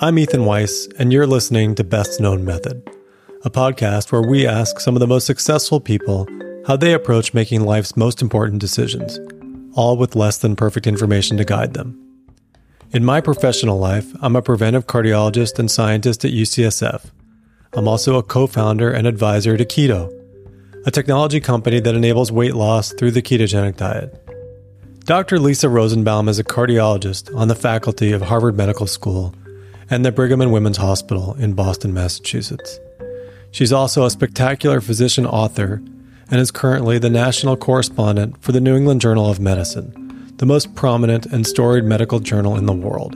[0.00, 2.82] I'm Ethan Weiss, and you're listening to Best Known Method,
[3.44, 6.26] a podcast where we ask some of the most successful people
[6.66, 9.20] how they approach making life's most important decisions,
[9.74, 11.96] all with less than perfect information to guide them.
[12.90, 17.12] In my professional life, I'm a preventive cardiologist and scientist at UCSF.
[17.74, 20.10] I'm also a co founder and advisor to Keyto,
[20.84, 24.20] a technology company that enables weight loss through the ketogenic diet.
[25.04, 25.38] Dr.
[25.38, 29.32] Lisa Rosenbaum is a cardiologist on the faculty of Harvard Medical School
[29.90, 32.78] and the Brigham and Women's Hospital in Boston, Massachusetts.
[33.50, 35.82] She's also a spectacular physician author
[36.30, 40.74] and is currently the national correspondent for the New England Journal of Medicine, the most
[40.74, 43.14] prominent and storied medical journal in the world.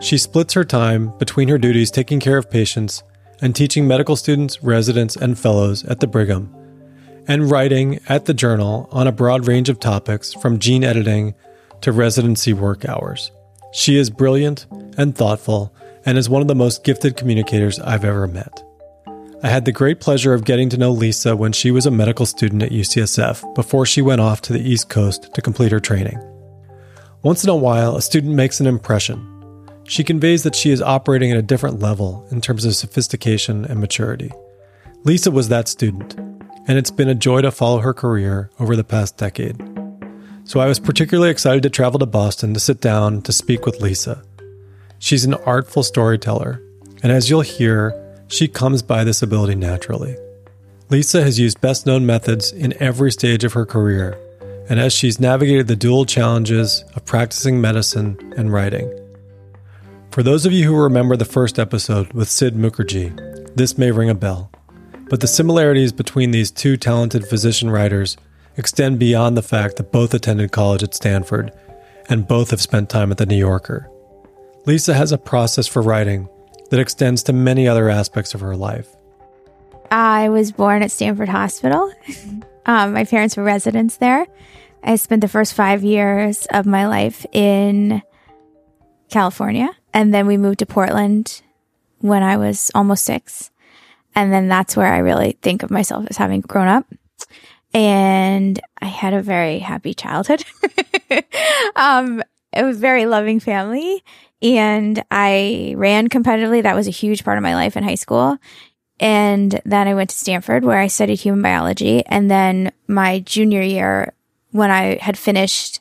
[0.00, 3.04] She splits her time between her duties taking care of patients
[3.40, 6.52] and teaching medical students, residents, and fellows at the Brigham,
[7.28, 11.34] and writing at the journal on a broad range of topics from gene editing
[11.82, 13.30] to residency work hours.
[13.72, 14.66] She is brilliant
[14.98, 15.74] and thoughtful
[16.04, 18.62] and is one of the most gifted communicators I've ever met.
[19.44, 22.26] I had the great pleasure of getting to know Lisa when she was a medical
[22.26, 26.20] student at UCSF before she went off to the East Coast to complete her training.
[27.22, 29.28] Once in a while, a student makes an impression.
[29.84, 33.80] She conveys that she is operating at a different level in terms of sophistication and
[33.80, 34.30] maturity.
[35.04, 36.14] Lisa was that student,
[36.68, 39.60] and it's been a joy to follow her career over the past decade.
[40.44, 43.80] So I was particularly excited to travel to Boston to sit down to speak with
[43.80, 44.22] Lisa.
[45.02, 46.62] She's an artful storyteller,
[47.02, 47.92] and as you'll hear,
[48.28, 50.16] she comes by this ability naturally.
[50.90, 54.16] Lisa has used best known methods in every stage of her career,
[54.70, 58.96] and as she's navigated the dual challenges of practicing medicine and writing.
[60.12, 64.08] For those of you who remember the first episode with Sid Mukherjee, this may ring
[64.08, 64.52] a bell.
[65.10, 68.16] But the similarities between these two talented physician writers
[68.56, 71.50] extend beyond the fact that both attended college at Stanford
[72.08, 73.88] and both have spent time at the New Yorker.
[74.64, 76.28] Lisa has a process for writing
[76.70, 78.88] that extends to many other aspects of her life.
[79.90, 81.92] I was born at Stanford Hospital.
[82.66, 84.24] um, my parents were residents there.
[84.84, 88.02] I spent the first five years of my life in
[89.10, 89.70] California.
[89.92, 91.42] And then we moved to Portland
[91.98, 93.50] when I was almost six.
[94.14, 96.86] And then that's where I really think of myself as having grown up.
[97.74, 100.44] And I had a very happy childhood.
[101.76, 104.04] um, it was very loving family
[104.42, 106.62] and I ran competitively.
[106.62, 108.38] That was a huge part of my life in high school.
[108.98, 112.04] And then I went to Stanford where I studied human biology.
[112.06, 114.14] And then my junior year,
[114.50, 115.80] when I had finished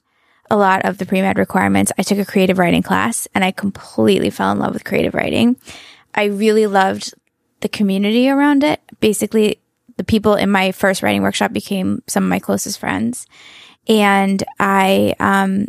[0.49, 3.51] a lot of the pre med requirements, I took a creative writing class and I
[3.51, 5.57] completely fell in love with creative writing.
[6.13, 7.13] I really loved
[7.61, 8.81] the community around it.
[8.99, 9.59] Basically,
[9.97, 13.27] the people in my first writing workshop became some of my closest friends.
[13.87, 15.67] And I, um,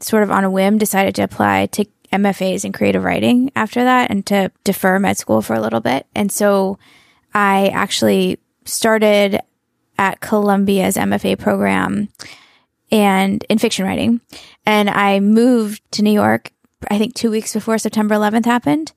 [0.00, 4.10] sort of on a whim decided to apply to MFAs in creative writing after that
[4.10, 6.06] and to defer med school for a little bit.
[6.14, 6.78] And so
[7.34, 9.40] I actually started
[9.98, 12.08] at Columbia's MFA program
[12.90, 14.20] and in fiction writing.
[14.66, 16.52] And I moved to New York,
[16.90, 18.92] I think two weeks before September 11th happened.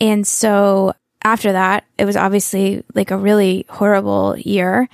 [0.00, 4.88] And so after that, it was obviously like a really horrible year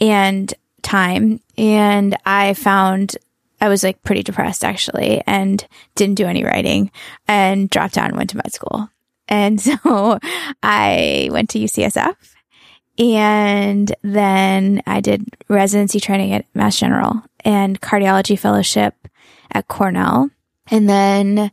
[0.00, 0.52] and
[0.82, 1.40] time.
[1.56, 3.16] And I found
[3.60, 6.90] I was like pretty depressed actually and didn't do any writing
[7.26, 8.90] and dropped out and went to med school.
[9.28, 10.18] And so
[10.62, 12.16] I went to UCSF
[12.98, 18.94] and then I did residency training at Mass General and cardiology fellowship
[19.52, 20.30] at Cornell.
[20.70, 21.50] And then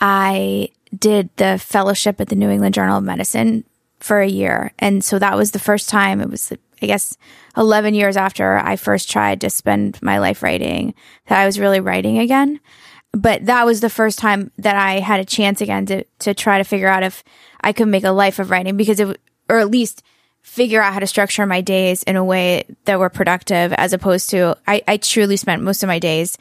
[0.00, 3.64] I did the fellowship at the New England Journal of Medicine
[3.98, 4.72] for a year.
[4.78, 7.16] And so that was the first time it was I guess
[7.56, 10.94] 11 years after I first tried to spend my life writing
[11.26, 12.60] that I was really writing again.
[13.12, 16.58] But that was the first time that I had a chance again to, to try
[16.58, 17.22] to figure out if
[17.60, 19.20] I could make a life of writing because it,
[19.50, 20.02] or at least
[20.40, 24.30] figure out how to structure my days in a way that were productive as opposed
[24.30, 26.38] to, I, I truly spent most of my days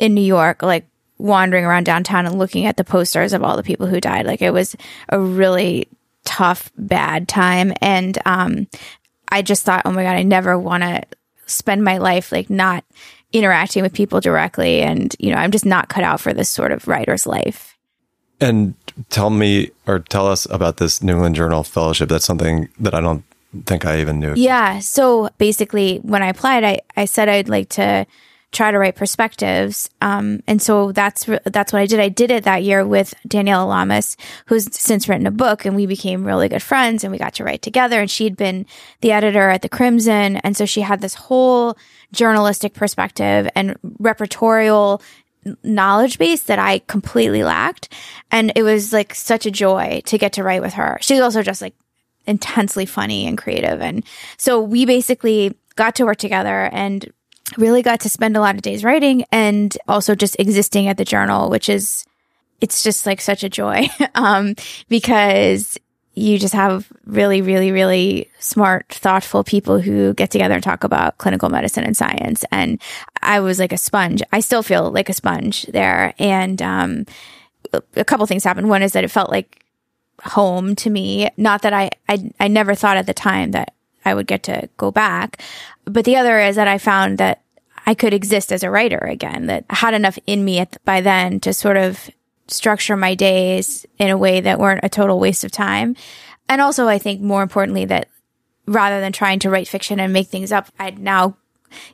[0.00, 0.86] in New York, like
[1.18, 4.26] wandering around downtown and looking at the posters of all the people who died.
[4.26, 4.74] Like it was
[5.10, 5.88] a really
[6.24, 7.72] tough, bad time.
[7.80, 8.66] And um,
[9.28, 11.02] I just thought, oh my God, I never want to
[11.46, 12.84] spend my life like not
[13.32, 14.82] interacting with people directly.
[14.82, 17.76] And, you know, I'm just not cut out for this sort of writer's life.
[18.40, 18.74] And
[19.10, 22.08] tell me or tell us about this New England Journal Fellowship.
[22.08, 23.24] That's something that I don't
[23.64, 24.34] think I even knew.
[24.36, 24.80] Yeah.
[24.80, 28.06] So basically, when I applied, I, I said I'd like to
[28.56, 29.90] try to write perspectives.
[30.00, 32.00] Um, and so that's that's what I did.
[32.00, 34.16] I did it that year with Daniela Lamas,
[34.46, 37.44] who's since written a book, and we became really good friends, and we got to
[37.44, 38.00] write together.
[38.00, 38.66] And she'd been
[39.02, 41.76] the editor at the Crimson, and so she had this whole
[42.12, 45.02] journalistic perspective and repertorial
[45.62, 47.92] knowledge base that I completely lacked.
[48.32, 50.98] And it was like such a joy to get to write with her.
[51.00, 51.74] She's also just like
[52.26, 53.80] intensely funny and creative.
[53.80, 54.04] And
[54.38, 57.12] so we basically got to work together and
[57.56, 61.04] really got to spend a lot of days writing and also just existing at the
[61.04, 62.04] journal, which is,
[62.60, 63.88] it's just like such a joy.
[64.14, 64.54] um,
[64.88, 65.78] because
[66.14, 71.18] you just have really, really, really smart, thoughtful people who get together and talk about
[71.18, 72.44] clinical medicine and science.
[72.50, 72.80] And
[73.22, 74.22] I was like a sponge.
[74.32, 76.14] I still feel like a sponge there.
[76.18, 77.06] And, um,
[77.96, 78.68] a couple things happened.
[78.68, 79.62] One is that it felt like
[80.22, 81.28] home to me.
[81.36, 84.68] Not that I, I, I never thought at the time that I would get to
[84.76, 85.42] go back.
[85.86, 87.42] But the other is that I found that
[87.86, 91.00] I could exist as a writer again, that I had enough in me at, by
[91.00, 92.10] then to sort of
[92.48, 95.96] structure my days in a way that weren't a total waste of time.
[96.48, 98.08] And also, I think more importantly, that
[98.66, 101.36] rather than trying to write fiction and make things up, I'd now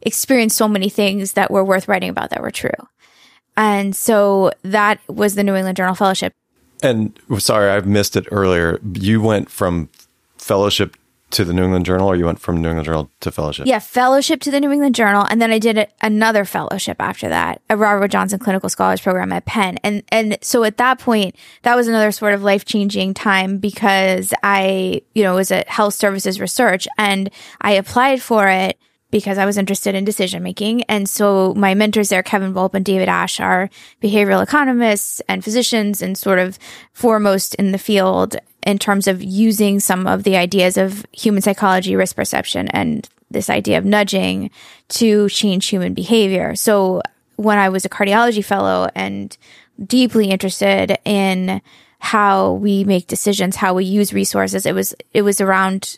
[0.00, 2.70] experienced so many things that were worth writing about that were true.
[3.56, 6.32] And so that was the New England Journal Fellowship.
[6.82, 8.80] And sorry, I've missed it earlier.
[8.94, 9.88] You went from
[10.36, 10.96] fellowship
[11.32, 13.66] to the New England Journal, or you went from New England Journal to fellowship?
[13.66, 17.60] Yeah, fellowship to the New England Journal, and then I did another fellowship after that,
[17.68, 21.76] a Robert Johnson Clinical Scholars Program at Penn, and and so at that point, that
[21.76, 26.40] was another sort of life changing time because I, you know, was at Health Services
[26.40, 27.30] Research, and
[27.60, 28.78] I applied for it
[29.12, 30.82] because I was interested in decision making.
[30.84, 33.70] And so my mentors there, Kevin Volpp and David Asch, are
[34.02, 36.58] behavioral economists and physicians and sort of
[36.92, 41.96] foremost in the field in terms of using some of the ideas of human psychology,
[41.96, 44.50] risk perception, and this idea of nudging
[44.88, 46.54] to change human behavior.
[46.54, 47.02] So
[47.36, 49.36] when I was a cardiology fellow and
[49.84, 51.62] deeply interested in
[51.98, 55.96] how we make decisions, how we use resources, it was, it was around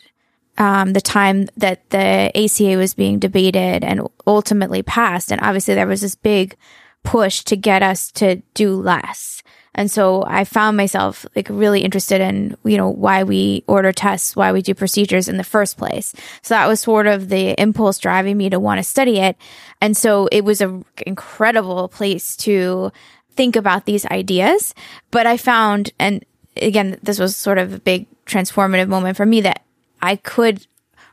[0.57, 5.31] um, the time that the ACA was being debated and ultimately passed.
[5.31, 6.55] And obviously there was this big
[7.03, 9.43] push to get us to do less.
[9.75, 14.35] And so I found myself like really interested in, you know, why we order tests,
[14.35, 16.13] why we do procedures in the first place.
[16.41, 19.35] So that was sort of the impulse driving me to want to study it.
[19.81, 22.91] And so it was an incredible place to
[23.31, 24.73] think about these ideas.
[25.11, 26.25] But I found, and
[26.55, 29.61] again, this was sort of a big transformative moment for me that
[30.01, 30.65] I could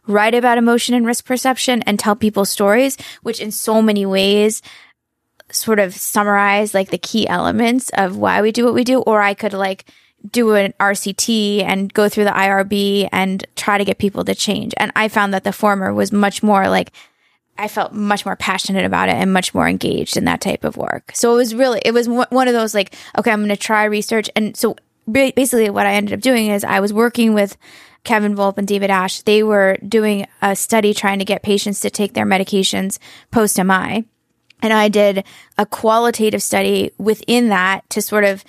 [0.06, 4.62] write about emotion and risk perception and tell people stories, which in so many ways
[5.52, 9.20] sort of summarize like the key elements of why we do what we do, or
[9.20, 9.84] I could like
[10.30, 14.72] do an RCT and go through the IRB and try to get people to change.
[14.76, 16.92] And I found that the former was much more like,
[17.58, 20.76] I felt much more passionate about it and much more engaged in that type of
[20.76, 21.10] work.
[21.14, 23.84] So it was really, it was one of those like, okay, I'm going to try
[23.84, 24.30] research.
[24.36, 24.76] And so
[25.10, 27.56] basically what I ended up doing is I was working with
[28.04, 31.90] Kevin Volpp and David Asch, they were doing a study trying to get patients to
[31.90, 32.98] take their medications
[33.30, 34.04] post MI.
[34.62, 35.24] And I did
[35.58, 38.44] a qualitative study within that to sort of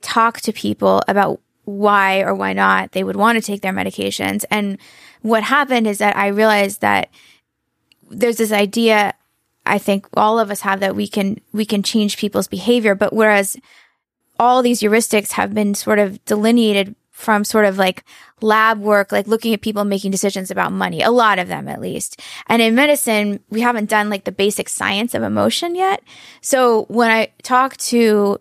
[0.00, 4.44] talk to people about why or why not they would want to take their medications.
[4.50, 4.78] And
[5.20, 7.10] what happened is that I realized that
[8.10, 9.14] there's this idea
[9.68, 13.12] I think all of us have that we can we can change people's behavior, but
[13.12, 13.56] whereas
[14.38, 18.04] all these heuristics have been sort of delineated from sort of like
[18.40, 21.80] lab work, like looking at people making decisions about money, a lot of them at
[21.80, 22.20] least.
[22.46, 26.00] And in medicine, we haven't done like the basic science of emotion yet.
[26.42, 28.38] So when I talk to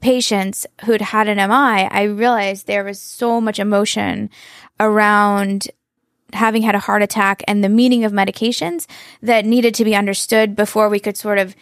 [0.00, 4.30] patients who'd had an MI, I realized there was so much emotion
[4.78, 5.66] around
[6.32, 8.86] having had a heart attack and the meaning of medications
[9.20, 11.56] that needed to be understood before we could sort of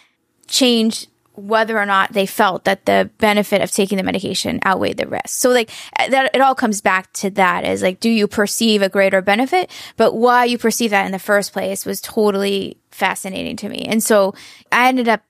[0.46, 1.06] change
[1.40, 5.28] whether or not they felt that the benefit of taking the medication outweighed the risk.
[5.28, 8.88] So like that, it all comes back to that is like, do you perceive a
[8.88, 9.70] greater benefit?
[9.96, 13.86] But why you perceive that in the first place was totally fascinating to me.
[13.88, 14.34] And so
[14.70, 15.22] I ended up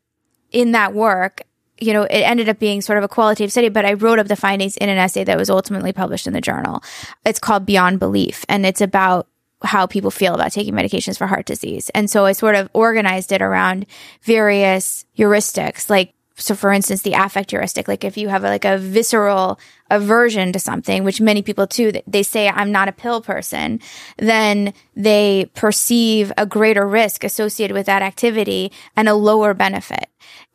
[0.51, 1.43] in that work,
[1.79, 4.29] you know, it ended up being sort of a qualitative study, but I wrote up
[4.29, 6.83] the findings in an essay that was ultimately published in the journal.
[7.25, 9.29] It's called Beyond Belief and it's about
[9.63, 11.91] how people feel about taking medications for heart disease.
[11.91, 13.87] And so I sort of organized it around
[14.23, 18.79] various heuristics, like so for instance, the affect heuristic, like if you have like a
[18.79, 23.81] visceral aversion to something, which many people too, they say, I'm not a pill person,
[24.17, 30.07] then they perceive a greater risk associated with that activity and a lower benefit.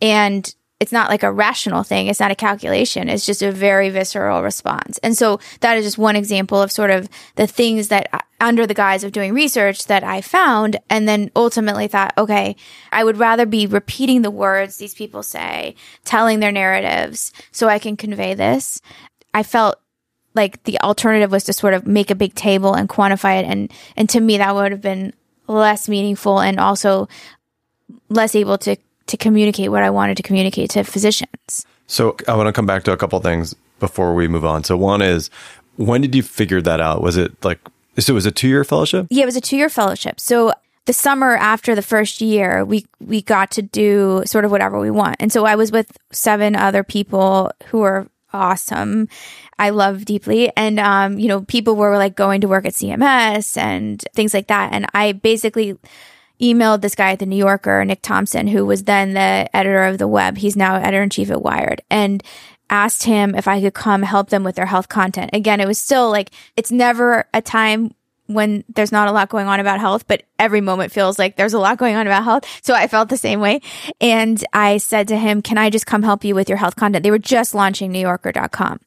[0.01, 2.07] And it's not like a rational thing.
[2.07, 3.07] It's not a calculation.
[3.07, 4.97] It's just a very visceral response.
[4.97, 8.67] And so that is just one example of sort of the things that uh, under
[8.67, 12.57] the guise of doing research that I found and then ultimately thought, okay,
[12.91, 17.79] I would rather be repeating the words these people say, telling their narratives so I
[17.79, 18.81] can convey this.
[19.33, 19.79] I felt
[20.33, 23.45] like the alternative was to sort of make a big table and quantify it.
[23.45, 25.13] And, and to me, that would have been
[25.47, 27.07] less meaningful and also
[28.09, 28.75] less able to
[29.07, 31.65] to communicate what I wanted to communicate to physicians.
[31.87, 34.63] So I want to come back to a couple things before we move on.
[34.63, 35.29] So one is
[35.77, 37.01] when did you figure that out?
[37.01, 37.59] Was it like
[37.99, 39.07] so it was a two year fellowship?
[39.09, 40.19] Yeah, it was a two year fellowship.
[40.19, 40.53] So
[40.85, 44.91] the summer after the first year, we we got to do sort of whatever we
[44.91, 45.17] want.
[45.19, 49.07] And so I was with seven other people who were awesome.
[49.57, 50.51] I love deeply.
[50.55, 54.47] And um, you know, people were like going to work at CMS and things like
[54.47, 54.73] that.
[54.73, 55.77] And I basically
[56.41, 59.97] emailed this guy at the New Yorker, Nick Thompson, who was then the editor of
[59.97, 60.37] the web.
[60.37, 61.81] He's now editor in chief at Wired.
[61.89, 62.23] And
[62.69, 65.29] asked him if I could come help them with their health content.
[65.33, 67.93] Again, it was still like, it's never a time
[68.27, 71.53] when there's not a lot going on about health, but every moment feels like there's
[71.53, 72.43] a lot going on about health.
[72.63, 73.61] So I felt the same way.
[74.01, 77.03] And I said to him, can I just come help you with your health content?
[77.03, 78.79] They were just launching newyorker.com.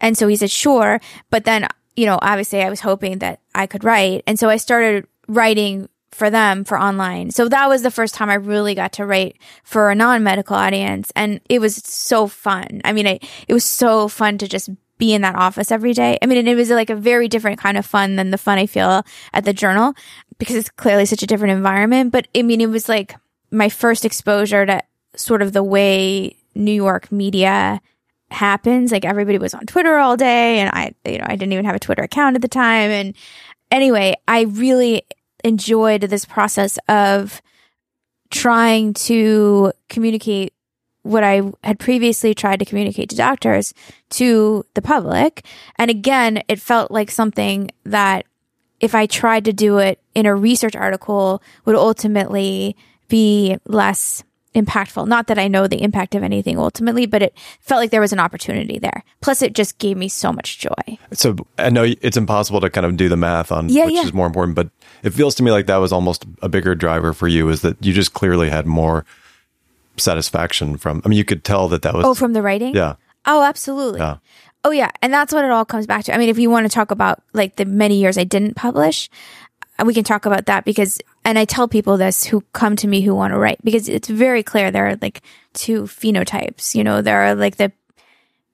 [0.00, 1.00] And so he said, sure.
[1.28, 4.22] But then, you know, obviously I was hoping that I could write.
[4.26, 7.30] And so I started writing for them for online.
[7.30, 11.12] So that was the first time I really got to write for a non-medical audience
[11.14, 12.80] and it was so fun.
[12.84, 16.16] I mean, it, it was so fun to just be in that office every day.
[16.22, 18.64] I mean, it was like a very different kind of fun than the fun I
[18.64, 19.04] feel
[19.34, 19.94] at the journal
[20.38, 22.12] because it's clearly such a different environment.
[22.12, 23.14] But I mean, it was like
[23.50, 24.82] my first exposure to
[25.14, 27.82] sort of the way New York media
[28.30, 28.90] happens.
[28.90, 31.76] Like everybody was on Twitter all day and I, you know, I didn't even have
[31.76, 32.90] a Twitter account at the time.
[32.90, 33.14] And
[33.70, 35.02] anyway, I really
[35.46, 37.40] enjoyed this process of
[38.30, 40.52] trying to communicate
[41.02, 43.72] what I had previously tried to communicate to doctors
[44.10, 45.46] to the public.
[45.76, 48.26] And again, it felt like something that
[48.80, 52.76] if I tried to do it in a research article would ultimately
[53.08, 54.24] be less
[54.56, 55.06] impactful.
[55.06, 58.12] Not that I know the impact of anything ultimately, but it felt like there was
[58.12, 59.04] an opportunity there.
[59.20, 60.98] Plus, it just gave me so much joy.
[61.12, 64.02] So I know it's impossible to kind of do the math on yeah, which yeah.
[64.02, 64.70] is more important, but
[65.02, 67.76] it feels to me like that was almost a bigger driver for you is that
[67.84, 69.04] you just clearly had more
[69.96, 72.04] satisfaction from, I mean, you could tell that that was.
[72.04, 72.74] Oh, from the writing?
[72.74, 72.96] Yeah.
[73.26, 74.00] Oh, absolutely.
[74.00, 74.18] Yeah.
[74.64, 74.90] Oh, yeah.
[75.02, 76.14] And that's what it all comes back to.
[76.14, 79.08] I mean, if you want to talk about like the many years I didn't publish,
[79.78, 82.86] uh, we can talk about that because and I tell people this who come to
[82.86, 85.22] me who want to write because it's very clear there are like
[85.54, 87.72] two phenotypes, you know, there are like the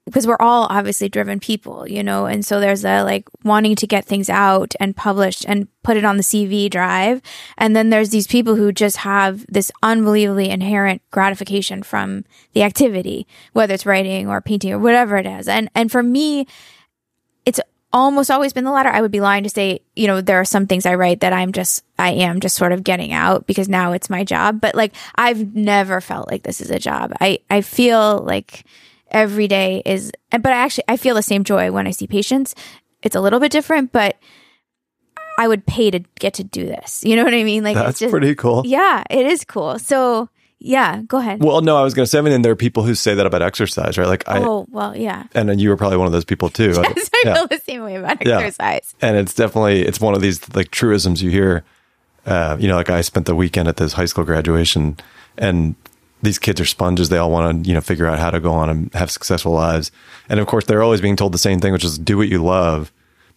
[0.05, 3.87] because we're all obviously driven people, you know, and so there's a like wanting to
[3.87, 7.21] get things out and published and put it on the CV drive.
[7.59, 13.27] And then there's these people who just have this unbelievably inherent gratification from the activity,
[13.53, 15.47] whether it's writing or painting or whatever it is.
[15.47, 16.47] And, and for me,
[17.93, 18.89] almost always been the latter.
[18.89, 21.31] I would be lying to say, you know, there are some things I write that
[21.31, 24.59] I'm just, I am just sort of getting out because now it's my job.
[24.59, 27.13] But like, I've never felt like this is a job.
[27.21, 28.65] I, I feel like
[29.11, 32.55] every day is, but I actually, I feel the same joy when I see patients.
[33.03, 34.17] It's a little bit different, but
[35.37, 37.03] I would pay to get to do this.
[37.03, 37.63] You know what I mean?
[37.63, 38.63] Like, That's it's just, pretty cool.
[38.65, 39.77] Yeah, it is cool.
[39.77, 40.29] So,
[40.63, 41.43] yeah, go ahead.
[41.43, 43.25] Well, no, I was going to say, I mean, there are people who say that
[43.25, 44.07] about exercise, right?
[44.07, 45.25] Like, I, oh, well, yeah.
[45.35, 46.69] and then you were probably one of those people too.
[46.95, 47.33] Yes, I Yeah.
[47.35, 48.39] feel the same way about Yeah.
[48.39, 48.95] exercise.
[49.01, 51.63] and it's definitely it's one of these like truisms you hear
[52.25, 54.95] uh, you know like i spent the weekend at this high school graduation
[55.37, 55.75] and
[56.21, 58.51] these kids are sponges they all want to you know figure out how to go
[58.53, 59.91] on and have successful lives
[60.29, 62.41] and of course they're always being told the same thing which is do what you
[62.43, 62.91] love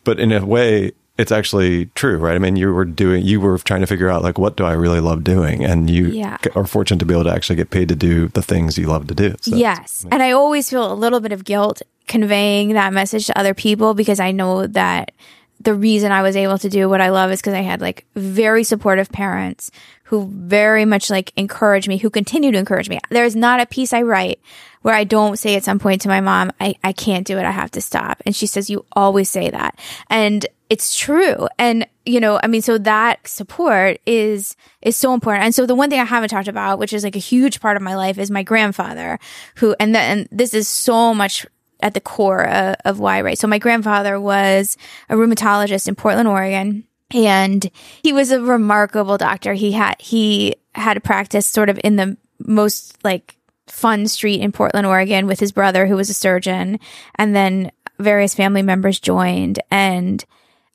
[0.04, 3.58] but in a way it's actually true right i mean you were doing you were
[3.58, 6.36] trying to figure out like what do i really love doing and you Yeah.
[6.54, 9.06] are fortunate to be able to actually get paid to do the things you love
[9.08, 10.04] to do so yes.
[10.10, 13.94] And I always feel a little bit of guilt conveying that message to other people
[13.94, 15.12] because I know that
[15.60, 18.04] the reason I was able to do what I love is because I had like
[18.14, 19.70] very supportive parents
[20.04, 23.00] who very much like encourage me, who continue to encourage me.
[23.10, 24.38] There's not a piece I write
[24.82, 27.44] where I don't say at some point to my mom, I, I can't do it.
[27.44, 28.22] I have to stop.
[28.24, 29.76] And she says, you always say that.
[30.08, 31.48] And it's true.
[31.58, 35.44] And, you know, I mean, so that support is, is so important.
[35.44, 37.76] And so the one thing I haven't talked about, which is like a huge part
[37.76, 39.18] of my life is my grandfather
[39.56, 41.46] who, and then, this is so much
[41.80, 42.46] at the core
[42.84, 43.38] of why write.
[43.38, 44.76] So my grandfather was
[45.08, 47.70] a rheumatologist in Portland, Oregon, and
[48.02, 49.52] he was a remarkable doctor.
[49.52, 54.52] He had he had a practice sort of in the most like fun street in
[54.52, 56.80] Portland, Oregon, with his brother who was a surgeon,
[57.16, 59.60] and then various family members joined.
[59.70, 60.24] And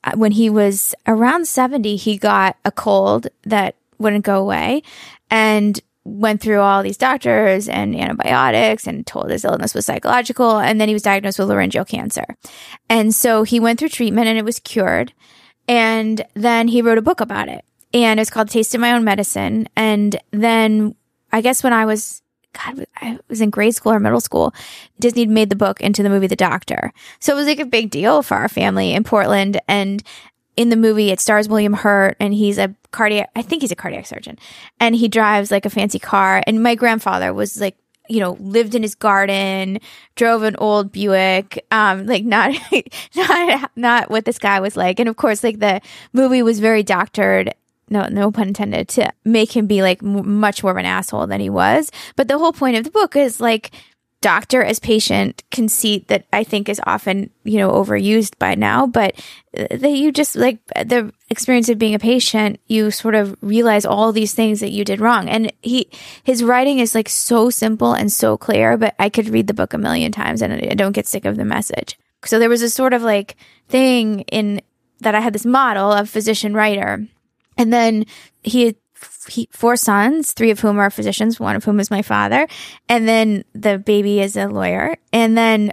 [0.04, 4.82] Uh, when he was around seventy, he got a cold that wouldn't go away,
[5.30, 10.58] and went through all these doctors and antibiotics and told his illness was psychological.
[10.58, 12.24] And then he was diagnosed with laryngeal cancer.
[12.88, 15.12] And so he went through treatment and it was cured.
[15.68, 17.64] And then he wrote a book about it.
[17.94, 19.68] And it's called Taste of My Own Medicine.
[19.76, 20.96] And then
[21.30, 22.21] I guess when I was,
[22.52, 24.54] God, I was in grade school or middle school,
[24.98, 26.92] Disney made the book into the movie The Doctor.
[27.18, 29.60] So it was like a big deal for our family in Portland.
[29.68, 30.02] And
[30.56, 33.30] in the movie, it stars William Hurt, and he's a cardiac.
[33.34, 34.38] I think he's a cardiac surgeon,
[34.78, 36.42] and he drives like a fancy car.
[36.46, 37.76] And my grandfather was like
[38.08, 39.78] you know, lived in his garden,
[40.16, 42.54] drove an old Buick, um, like not,
[43.16, 44.98] not, not what this guy was like.
[45.00, 45.80] And of course, like the
[46.12, 47.54] movie was very doctored.
[47.88, 51.26] No, no pun intended to make him be like m- much more of an asshole
[51.26, 51.90] than he was.
[52.16, 53.72] But the whole point of the book is like
[54.22, 59.16] doctor as patient conceit that I think is often, you know, overused by now, but
[59.58, 63.84] uh, that you just like the experience of being a patient, you sort of realize
[63.84, 65.28] all these things that you did wrong.
[65.28, 65.90] And he,
[66.22, 69.74] his writing is like so simple and so clear, but I could read the book
[69.74, 71.98] a million times and I don't get sick of the message.
[72.24, 73.36] So there was a sort of like
[73.68, 74.62] thing in
[75.00, 77.06] that I had this model of physician writer.
[77.56, 78.06] And then
[78.42, 78.76] he had
[79.28, 82.46] he, four sons, three of whom are physicians, one of whom is my father.
[82.88, 84.96] And then the baby is a lawyer.
[85.12, 85.72] And then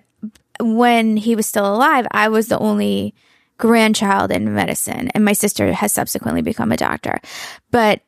[0.60, 3.14] when he was still alive, I was the only
[3.58, 5.10] grandchild in medicine.
[5.14, 7.20] And my sister has subsequently become a doctor.
[7.72, 8.02] But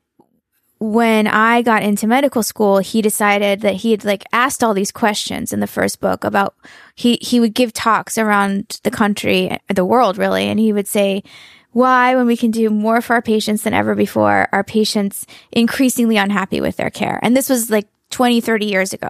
[0.79, 4.91] when I got into medical school, he decided that he had like asked all these
[4.91, 6.55] questions in the first book about
[6.95, 11.21] he he would give talks around the country, the world really, and he would say,
[11.71, 16.17] why, when we can do more for our patients than ever before, are patients increasingly
[16.17, 17.19] unhappy with their care?
[17.21, 19.09] And this was like 20, 30 years ago.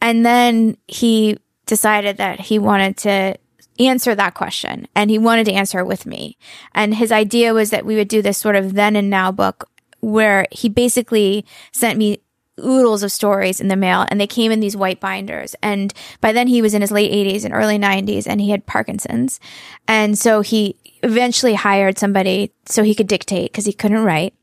[0.00, 3.36] And then he decided that he wanted to
[3.78, 6.36] answer that question and he wanted to answer it with me.
[6.74, 9.68] And his idea was that we would do this sort of then and now book
[10.00, 12.20] where he basically sent me
[12.60, 15.54] oodles of stories in the mail and they came in these white binders.
[15.62, 18.66] And by then he was in his late 80s and early 90s and he had
[18.66, 19.40] Parkinson's.
[19.88, 24.34] And so he eventually hired somebody so he could dictate because he couldn't write.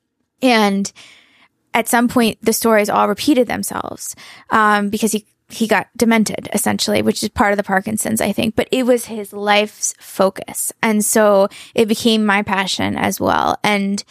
[0.41, 0.91] And
[1.73, 4.15] at some point, the stories all repeated themselves
[4.49, 8.55] um, because he he got demented essentially, which is part of the Parkinson's, I think.
[8.55, 13.57] But it was his life's focus, and so it became my passion as well.
[13.63, 14.03] And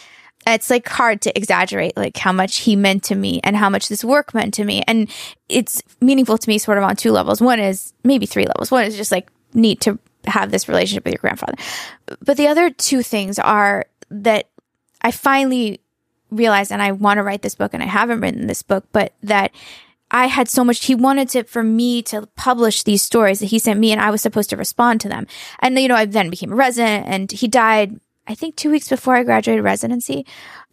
[0.55, 3.89] it's like hard to exaggerate like how much he meant to me and how much
[3.89, 4.83] this work meant to me.
[4.87, 5.09] And
[5.49, 7.41] it's meaningful to me sort of on two levels.
[7.41, 8.71] One is maybe three levels.
[8.71, 11.55] One is just like neat to have this relationship with your grandfather.
[12.23, 14.49] But the other two things are that
[15.01, 15.81] I finally
[16.29, 19.13] realized, and I want to write this book, and I haven't written this book, but
[19.23, 19.51] that
[20.11, 23.59] I had so much, he wanted to, for me to publish these stories that he
[23.59, 25.27] sent me, and I was supposed to respond to them.
[25.59, 28.89] And, you know, I then became a resident, and he died, I think, two weeks
[28.89, 30.25] before I graduated residency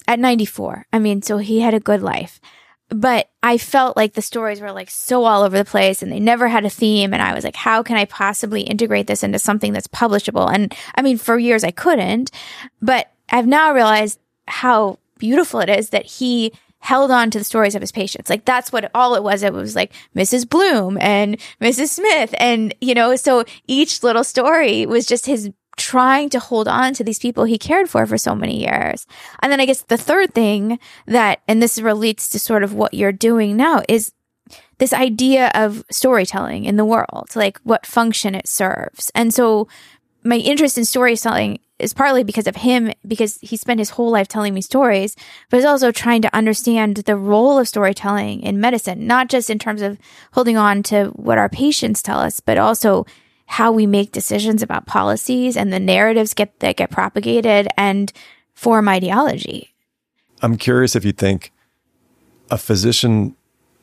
[0.09, 0.87] at 94.
[0.93, 2.41] I mean, so he had a good life
[2.89, 6.21] but I felt like the stories were like so all over the place and they
[6.21, 7.13] never had a theme.
[7.13, 10.53] And I was like, how can I possibly integrate this into something that's publishable?
[10.53, 12.31] And I mean, for years I couldn't,
[12.81, 17.75] but I've now realized how beautiful it is that he held on to the stories
[17.75, 18.29] of his patients.
[18.29, 19.43] Like that's what all it was.
[19.43, 20.49] It was like Mrs.
[20.49, 21.89] Bloom and Mrs.
[21.89, 22.35] Smith.
[22.39, 27.05] And, you know, so each little story was just his trying to hold on to
[27.05, 29.07] these people he cared for for so many years.
[29.43, 32.95] And then I guess the third thing that, and this relates to sort of what
[32.95, 34.13] you're doing now is
[34.79, 39.11] this idea of storytelling in the world, like what function it serves.
[39.15, 39.69] And so
[40.23, 44.29] my interest in storytelling is partly because of him, because he spent his whole life
[44.29, 45.17] telling me stories,
[45.51, 49.59] but it's also trying to understand the role of storytelling in medicine, not just in
[49.59, 49.99] terms of
[50.33, 53.05] holding on to what our patients tell us, but also
[53.47, 58.13] how we make decisions about policies and the narratives get that get propagated and
[58.55, 59.75] form ideology.
[60.43, 61.53] I'm curious if you think
[62.51, 63.37] a physician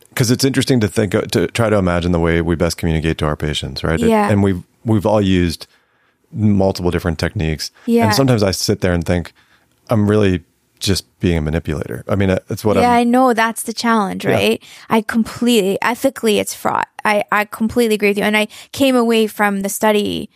[0.09, 3.25] because it's interesting to think to try to imagine the way we best communicate to
[3.25, 3.99] our patients, right?
[3.99, 4.29] Yeah.
[4.29, 5.67] and we've we've all used
[6.31, 7.71] multiple different techniques.
[7.85, 8.05] Yeah.
[8.05, 9.33] And sometimes I sit there and think
[9.89, 10.43] I'm really
[10.81, 12.03] just being a manipulator.
[12.07, 14.59] I mean, that's what yeah, I'm, i know that's the challenge, right?
[14.61, 14.67] Yeah.
[14.89, 16.89] I completely, ethically, it's fraught.
[17.05, 18.23] I, I completely agree with you.
[18.23, 20.29] And I came away from the study.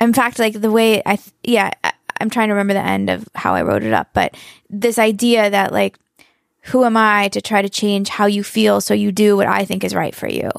[0.00, 3.28] In fact, like the way I, yeah, I, I'm trying to remember the end of
[3.34, 4.36] how I wrote it up, but
[4.68, 5.98] this idea that like,
[6.62, 9.64] who am I to try to change how you feel so you do what I
[9.64, 10.50] think is right for you?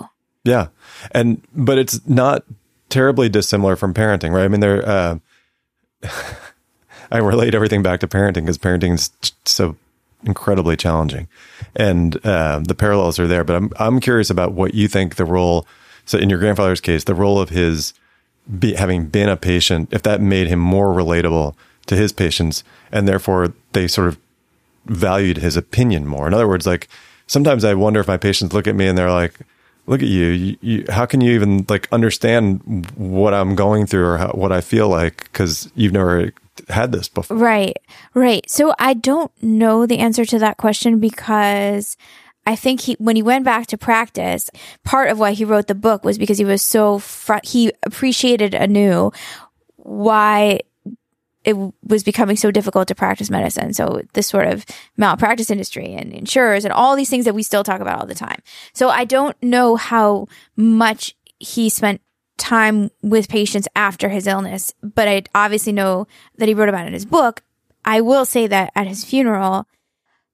[0.43, 0.67] Yeah.
[1.11, 2.45] And, but it's not
[2.87, 4.45] terribly dissimilar from parenting, right?
[4.45, 5.19] I mean, there, uh,
[7.11, 9.11] I relate everything back to parenting because parenting is
[9.45, 9.75] so
[10.23, 11.27] incredibly challenging,
[11.75, 13.43] and uh, the parallels are there.
[13.43, 15.65] But I'm I'm curious about what you think the role.
[16.05, 17.93] So in your grandfather's case, the role of his
[18.59, 23.07] be, having been a patient, if that made him more relatable to his patients, and
[23.07, 24.17] therefore they sort of
[24.85, 26.27] valued his opinion more.
[26.27, 26.87] In other words, like
[27.27, 29.39] sometimes I wonder if my patients look at me and they're like,
[29.87, 30.27] "Look at you!
[30.27, 34.51] you, you how can you even like understand what I'm going through or how, what
[34.51, 36.31] I feel like because you've never
[36.67, 37.37] had this before.
[37.37, 37.77] Right,
[38.13, 38.49] right.
[38.49, 41.97] So I don't know the answer to that question because
[42.45, 44.49] I think he, when he went back to practice,
[44.83, 48.53] part of why he wrote the book was because he was so, fr- he appreciated
[48.53, 49.11] anew
[49.75, 50.61] why
[51.45, 53.73] it was becoming so difficult to practice medicine.
[53.73, 54.65] So this sort of
[54.97, 58.15] malpractice industry and insurers and all these things that we still talk about all the
[58.15, 58.41] time.
[58.73, 62.01] So I don't know how much he spent
[62.39, 66.87] time with patients after his illness, but I obviously know that he wrote about it
[66.87, 67.43] in his book.
[67.85, 69.67] I will say that at his funeral,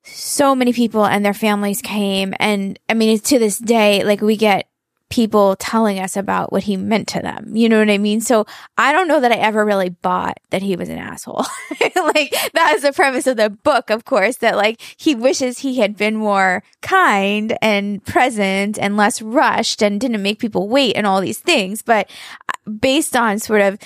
[0.04, 2.34] so many people and their families came.
[2.40, 4.68] And I mean, to this day, like we get
[5.16, 7.56] people telling us about what he meant to them.
[7.56, 8.20] You know what I mean?
[8.20, 8.46] So
[8.78, 11.46] I don't know that I ever really bought that he was an asshole.
[11.96, 15.78] like that is the premise of the book, of course, that like he wishes he
[15.78, 21.08] had been more kind and present and less rushed and didn't make people wait and
[21.08, 21.82] all these things.
[21.82, 22.12] But
[22.50, 23.80] uh, based on sort of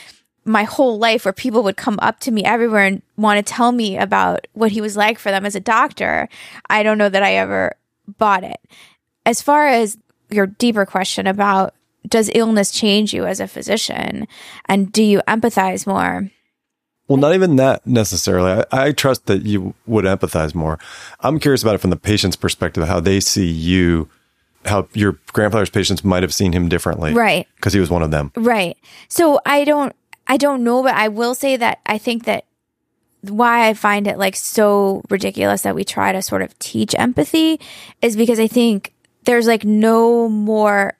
[0.45, 3.71] my whole life where people would come up to me everywhere and want to tell
[3.71, 6.27] me about what he was like for them as a doctor,
[6.71, 7.75] I don't know that I ever
[8.17, 8.59] bought it.
[9.27, 9.95] As far as
[10.29, 11.73] your deeper question about
[12.07, 14.27] does illness change you as a physician
[14.65, 16.29] and do you empathize more?
[17.07, 18.63] Well, not even that necessarily.
[18.71, 20.77] I, I, trust that you would empathize more.
[21.21, 24.07] I'm curious about it from the patient's perspective, how they see you,
[24.65, 27.13] how your grandfather's patients might have seen him differently.
[27.13, 27.47] Right.
[27.55, 28.31] Because he was one of them.
[28.35, 28.77] Right.
[29.07, 29.95] So I don't,
[30.27, 32.45] I don't know, but I will say that I think that
[33.21, 37.59] why I find it like so ridiculous that we try to sort of teach empathy
[38.03, 40.93] is because I think there's like no more.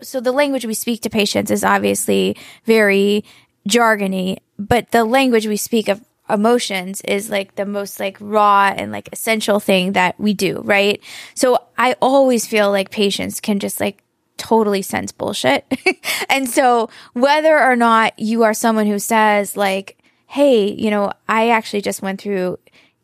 [0.00, 3.24] So the language we speak to patients is obviously very
[3.68, 8.92] jargony, but the language we speak of emotions is like the most like raw and
[8.92, 11.02] like essential thing that we do, right?
[11.34, 14.02] So I always feel like patients can just like
[14.36, 15.66] totally sense bullshit.
[16.28, 21.50] and so whether or not you are someone who says like, Hey, you know, I
[21.50, 22.58] actually just went through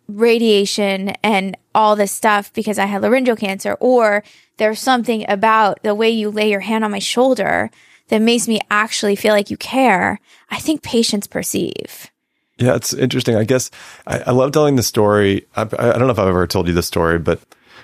[0.08, 4.22] radiation and all this stuff because I had laryngeal cancer, or
[4.56, 7.70] there's something about the way you lay your hand on my shoulder
[8.08, 10.20] that makes me actually feel like you care.
[10.50, 12.10] I think patients perceive.
[12.58, 13.36] Yeah, it's interesting.
[13.36, 13.70] I guess
[14.06, 15.46] I, I love telling the story.
[15.56, 17.40] I, I, don't know if I've ever told you this story, but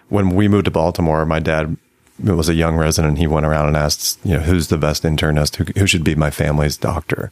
[0.08, 1.76] when we moved to Baltimore, my dad
[2.22, 3.18] was a young resident.
[3.18, 5.56] He went around and asked, you know, who's the best internist?
[5.56, 7.30] Who, who should be my family's doctor?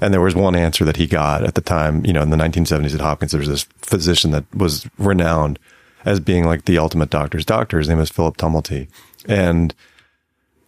[0.00, 2.36] And there was one answer that he got at the time, you know, in the
[2.36, 5.58] 1970s at Hopkins, there was this physician that was renowned
[6.04, 7.78] as being like the ultimate doctor's doctor.
[7.78, 8.88] His name was Philip Tumulty.
[9.26, 9.74] And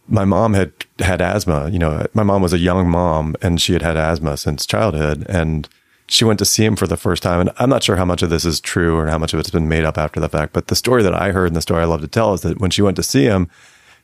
[0.09, 1.69] my mom had had asthma.
[1.71, 5.27] You know, my mom was a young mom and she had had asthma since childhood.
[5.29, 5.69] And
[6.09, 7.41] she went to see him for the first time.
[7.41, 9.51] And I'm not sure how much of this is true or how much of it's
[9.51, 10.55] been made up after the fact.
[10.55, 12.59] But the story that I heard and the story I love to tell is that
[12.59, 13.51] when she went to see him,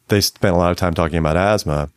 [0.08, 1.90] they spent a lot of time talking about asthma.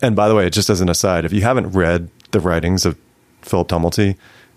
[0.00, 2.98] And by the way, just as an aside, if you haven't read the writings of
[3.40, 4.16] Philip Tumulty,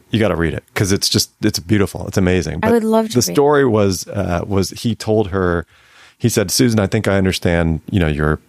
[0.09, 2.05] you got to read it because it's just it's beautiful.
[2.07, 2.59] It's amazing.
[2.59, 3.13] But I would love to.
[3.15, 5.65] The story was uh, was he told her,
[6.17, 7.79] he said, Susan, I think I understand.
[7.89, 8.39] You know your,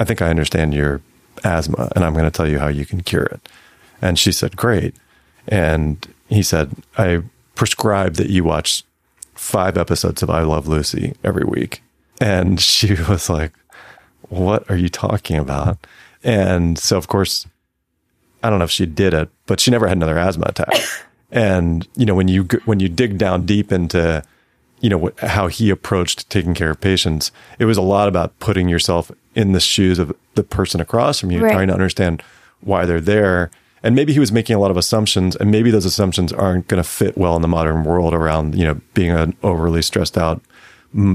[0.00, 1.00] I think I understand your
[1.44, 3.48] asthma, and I'm going to tell you how you can cure it.
[4.00, 4.94] And she said, great.
[5.46, 7.22] And he said, I
[7.54, 8.84] prescribe that you watch
[9.34, 11.82] five episodes of I Love Lucy every week.
[12.20, 13.52] And she was like,
[14.28, 15.78] what are you talking about?
[16.22, 17.46] And so, of course,
[18.42, 20.74] I don't know if she did it, but she never had another asthma attack.
[21.30, 24.22] and you know, when you when you dig down deep into
[24.80, 28.68] you know how he approached taking care of patients, it was a lot about putting
[28.68, 31.52] yourself in the shoes of the person across from you, right.
[31.52, 32.22] trying to understand
[32.60, 33.50] why they're there.
[33.82, 36.82] And maybe he was making a lot of assumptions, and maybe those assumptions aren't going
[36.82, 40.40] to fit well in the modern world around you know being an overly stressed out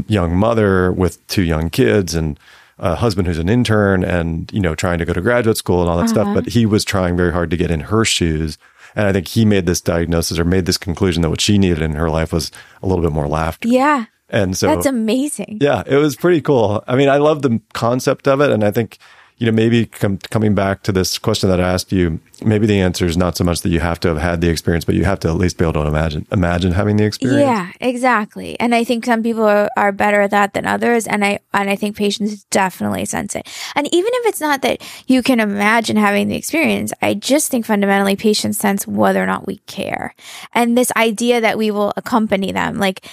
[0.08, 2.40] young mother with two young kids and
[2.80, 5.90] a husband who's an intern and, you know, trying to go to graduate school and
[5.90, 6.14] all that uh-huh.
[6.14, 6.36] stuff.
[6.36, 8.58] But he was trying very hard to get in her shoes.
[8.96, 11.82] And I think he made this diagnosis or made this conclusion that what she needed
[11.82, 13.68] in her life was a little bit more laughter.
[13.68, 14.06] Yeah.
[14.30, 15.60] And so that's amazing.
[15.62, 16.84] Yeah, it was pretty cool.
[16.88, 18.50] I mean, I love the concept of it.
[18.50, 18.98] And I think
[19.38, 22.80] you know, maybe com- coming back to this question that I asked you, maybe the
[22.80, 25.06] answer is not so much that you have to have had the experience, but you
[25.06, 27.42] have to at least be able to imagine imagine having the experience.
[27.42, 28.60] Yeah, exactly.
[28.60, 31.70] And I think some people are, are better at that than others, and I and
[31.70, 33.48] I think patients definitely sense it.
[33.76, 37.66] And even if it's not that you can imagine having the experience, I just think
[37.66, 40.14] fundamentally patients sense whether or not we care,
[40.54, 43.06] and this idea that we will accompany them, like.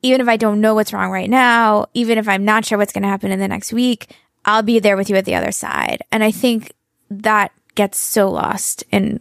[0.00, 2.92] Even if I don't know what's wrong right now, even if I'm not sure what's
[2.92, 5.52] going to happen in the next week, I'll be there with you at the other
[5.52, 6.02] side.
[6.10, 6.72] And I think
[7.10, 9.20] that gets so lost in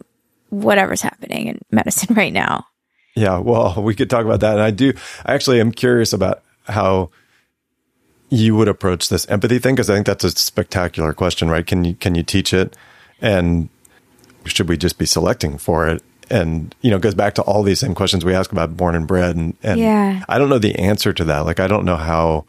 [0.49, 2.65] whatever's happening in medicine right now.
[3.15, 4.53] Yeah, well, we could talk about that.
[4.53, 4.93] And I do,
[5.25, 7.09] I actually am curious about how
[8.29, 11.65] you would approach this empathy thing because I think that's a spectacular question, right?
[11.65, 12.75] Can you can you teach it,
[13.21, 13.69] and
[14.45, 16.03] should we just be selecting for it?
[16.29, 18.95] And you know, it goes back to all these same questions we ask about born
[18.95, 20.25] and bred, and, and yeah.
[20.27, 21.45] I don't know the answer to that.
[21.45, 22.45] Like, I don't know how,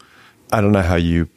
[0.51, 1.29] I don't know how you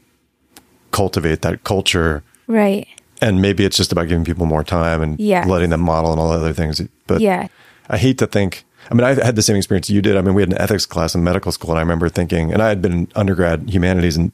[0.92, 2.22] cultivate that culture.
[2.46, 2.86] Right.
[3.20, 5.46] And maybe it's just about giving people more time and yes.
[5.46, 6.80] letting them model and all the other things.
[7.06, 7.48] But yeah.
[7.88, 8.64] I hate to think.
[8.90, 10.16] I mean, I had the same experience you did.
[10.16, 12.60] I mean, we had an ethics class in medical school, and I remember thinking, and
[12.60, 14.32] I had been in undergrad humanities and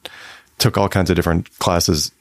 [0.57, 2.11] took all kinds of different classes.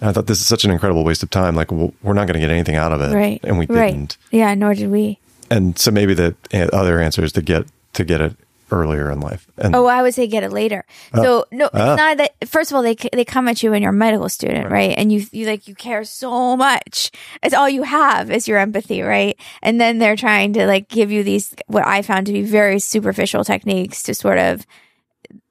[0.00, 1.56] And I thought this is such an incredible waste of time.
[1.56, 3.40] Like, well, we're not going to get anything out of it, Right.
[3.42, 3.92] And we Right.
[3.92, 4.16] didn't.
[4.30, 5.18] Yeah, nor did we.
[5.50, 6.34] And so maybe the
[6.72, 8.36] other answer is to get to get it
[8.72, 9.46] earlier in life.
[9.58, 10.84] And Oh, I would say get it later.
[11.14, 11.94] So no, it's Ah.
[11.94, 12.32] not that.
[12.48, 14.94] First of all, they they come at you when you're a medical student, right?
[14.96, 17.10] And you you like you care so much.
[17.42, 19.36] It's all you have is your empathy, right?
[19.62, 22.78] And then they're trying to like give you these what I found to be very
[22.80, 24.66] superficial techniques to sort of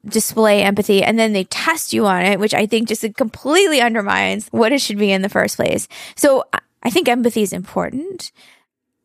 [0.08, 4.48] display empathy and then they test you on it which i think just completely undermines
[4.50, 6.44] what it should be in the first place so
[6.82, 8.32] i think empathy is important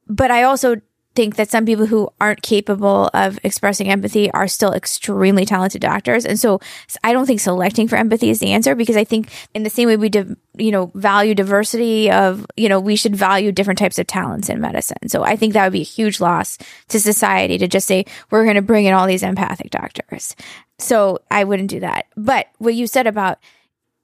[0.08, 0.76] but I also
[1.16, 6.24] think that some people who aren't capable of expressing empathy are still extremely talented doctors.
[6.24, 6.60] And so
[7.02, 9.88] I don't think selecting for empathy is the answer because I think in the same
[9.88, 10.10] way we,
[10.56, 14.60] you know, value diversity of, you know, we should value different types of talents in
[14.60, 15.08] medicine.
[15.08, 18.44] So I think that would be a huge loss to society to just say, we're
[18.44, 20.36] going to bring in all these empathic doctors.
[20.78, 22.06] So I wouldn't do that.
[22.16, 23.38] But what you said about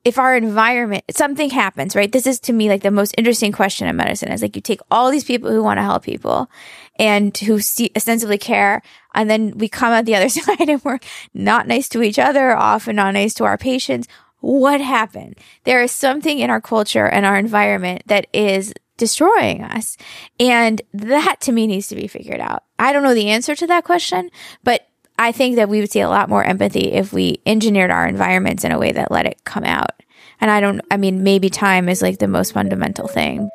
[0.05, 3.87] if our environment something happens right this is to me like the most interesting question
[3.87, 6.51] in medicine is like you take all these people who want to help people
[6.96, 7.57] and who
[7.96, 8.83] ostensibly care.
[9.14, 11.00] And then we come out the other side and we're
[11.35, 14.09] not nice to each other often not nice to our patients.
[14.40, 15.37] What happened?
[15.64, 19.96] There is something in our culture and our environment that is destroying us.
[20.38, 22.64] And that to me needs to be figured out.
[22.78, 24.31] I don't know the answer to that question
[24.64, 28.07] but I think that we would see a lot more empathy if we engineered our
[28.07, 30.02] environments in a way that let it come out.
[30.40, 33.48] And I don't, I mean, maybe time is like the most fundamental thing.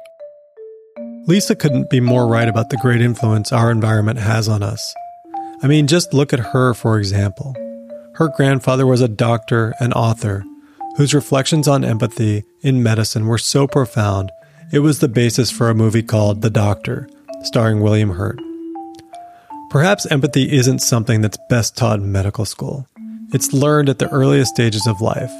[1.28, 4.96] Lisa couldn't be more right about the great influence our environment has on us.
[5.62, 7.54] I mean, just look at her, for example.
[8.16, 10.46] Her grandfather was a doctor and author
[10.96, 14.32] whose reflections on empathy in medicine were so profound,
[14.72, 17.08] it was the basis for a movie called The Doctor,
[17.44, 18.40] starring William Hurt.
[19.70, 22.88] Perhaps empathy isn't something that's best taught in medical school.
[23.32, 25.32] It's learned at the earliest stages of life.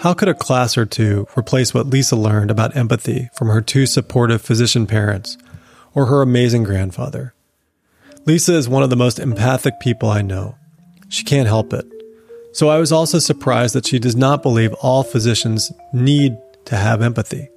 [0.00, 3.84] How could a class or two replace what Lisa learned about empathy from her two
[3.84, 5.36] supportive physician parents
[5.94, 7.34] or her amazing grandfather?
[8.24, 10.56] Lisa is one of the most empathic people I know.
[11.10, 11.84] She can't help it.
[12.52, 17.02] So I was also surprised that she does not believe all physicians need to have
[17.02, 17.48] empathy.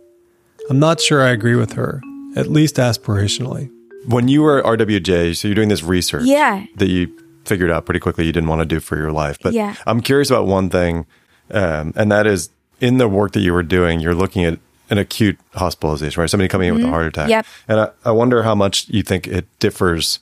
[0.69, 2.01] I'm not sure I agree with her,
[2.36, 3.69] at least aspirationally.
[4.08, 6.65] When you were at RWJ, so you're doing this research Yeah.
[6.75, 7.08] that you
[7.45, 9.38] figured out pretty quickly you didn't want to do for your life.
[9.41, 9.75] But Yeah.
[9.88, 11.06] I'm curious about one thing,
[11.51, 14.97] um, and that is in the work that you were doing, you're looking at an
[14.97, 16.29] acute hospitalization, right?
[16.29, 17.23] Somebody coming in with a heart attack.
[17.23, 17.32] Mm-hmm.
[17.32, 17.45] Yep.
[17.67, 20.19] And I, I wonder how much you think it differs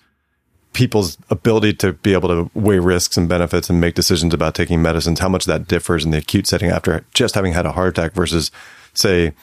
[0.74, 4.82] people's ability to be able to weigh risks and benefits and make decisions about taking
[4.82, 7.90] medicines, how much that differs in the acute setting after just having had a heart
[7.98, 8.52] attack versus,
[8.94, 9.34] say,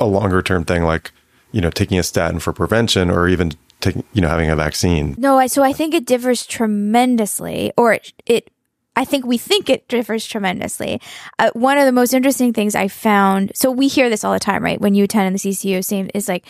[0.00, 1.12] a longer term thing like,
[1.52, 5.14] you know, taking a statin for prevention or even taking, you know, having a vaccine.
[5.18, 8.50] No, I, so I think it differs tremendously, or it, it
[8.94, 11.00] I think we think it differs tremendously.
[11.38, 14.38] Uh, one of the most interesting things I found, so we hear this all the
[14.38, 14.80] time, right?
[14.80, 16.46] When you attend in the CCU, same is like,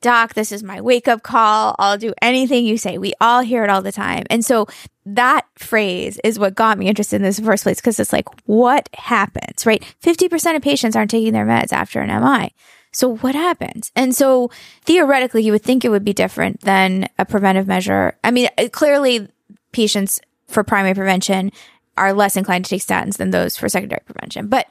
[0.00, 1.76] Doc, this is my wake up call.
[1.78, 2.98] I'll do anything you say.
[2.98, 4.24] We all hear it all the time.
[4.30, 4.66] And so
[5.06, 8.88] that phrase is what got me interested in this first place because it's like, what
[8.94, 9.82] happens, right?
[10.02, 12.52] 50% of patients aren't taking their meds after an MI.
[12.92, 13.92] So what happens?
[13.96, 14.50] And so
[14.84, 18.18] theoretically, you would think it would be different than a preventive measure.
[18.24, 19.28] I mean, clearly
[19.72, 21.52] patients for primary prevention
[21.96, 24.48] are less inclined to take statins than those for secondary prevention.
[24.48, 24.66] But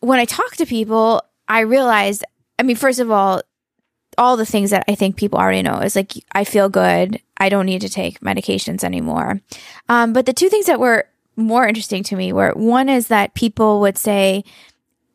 [0.00, 2.24] when I talk to people, I realized,
[2.58, 3.42] I mean, first of all,
[4.16, 7.20] all the things that I think people already know is like, I feel good.
[7.36, 9.40] I don't need to take medications anymore.
[9.88, 11.06] Um, but the two things that were
[11.36, 14.44] more interesting to me were one is that people would say,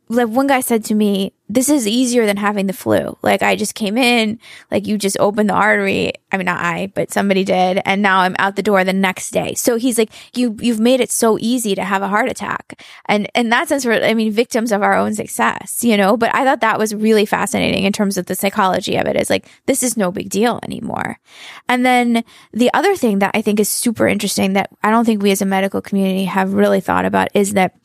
[0.07, 3.17] like one guy said to me, this is easier than having the flu.
[3.21, 4.39] Like I just came in,
[4.71, 6.13] like you just opened the artery.
[6.31, 7.81] I mean, not I, but somebody did.
[7.85, 9.53] And now I'm out the door the next day.
[9.53, 12.81] So he's like, you, you've made it so easy to have a heart attack.
[13.05, 16.33] And in that sense, we're, I mean, victims of our own success, you know, but
[16.33, 19.45] I thought that was really fascinating in terms of the psychology of it is like,
[19.65, 21.19] this is no big deal anymore.
[21.67, 25.21] And then the other thing that I think is super interesting that I don't think
[25.21, 27.75] we as a medical community have really thought about is that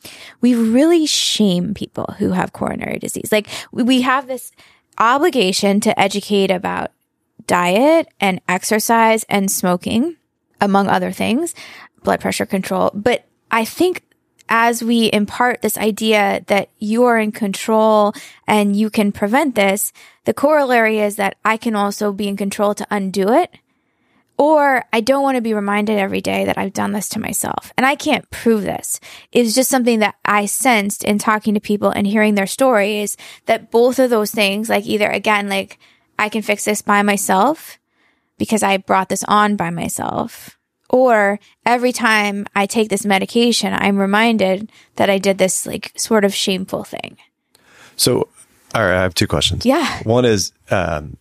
[0.41, 3.31] we really shame people who have coronary disease.
[3.31, 4.51] Like we- have this
[4.97, 6.91] obligation to educate about
[7.47, 10.15] diet and exercise and smoking,
[10.61, 11.55] among other things,
[12.03, 12.91] blood pressure control.
[12.93, 14.03] But I think
[14.49, 18.13] as we impart this idea that you are in control
[18.47, 19.93] and you can prevent this,
[20.25, 23.55] the corollary is that I can also be in control to undo it.
[24.39, 27.73] Or I don't want to be reminded every day that I've done this to myself.
[27.75, 29.01] And I can't prove this.
[29.33, 33.69] It's just something that I sensed in talking to people and hearing their stories that
[33.69, 35.77] both of those things, like either again, like
[36.17, 37.77] I can fix this by myself
[38.37, 40.57] because I brought this on by myself.
[40.89, 46.23] Or every time I take this medication, I'm reminded that I did this like sort
[46.23, 47.17] of shameful thing.
[47.97, 48.29] So,
[48.73, 49.65] all right, I have two questions.
[49.65, 50.01] Yeah.
[50.03, 51.17] One is, um,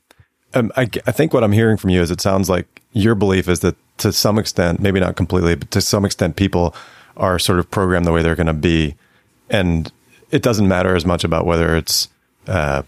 [0.55, 3.49] um, I, I think what I'm hearing from you is it sounds like your belief
[3.49, 6.75] is that to some extent, maybe not completely, but to some extent, people
[7.17, 8.95] are sort of programmed the way they're going to be.
[9.51, 9.93] And
[10.31, 12.09] it doesn't matter as much about whether it's
[12.47, 12.83] uh,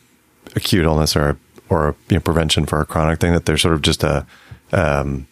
[0.57, 3.33] acute illness or or you know, prevention for a chronic thing.
[3.33, 4.27] That there's sort of just a
[4.73, 5.27] um,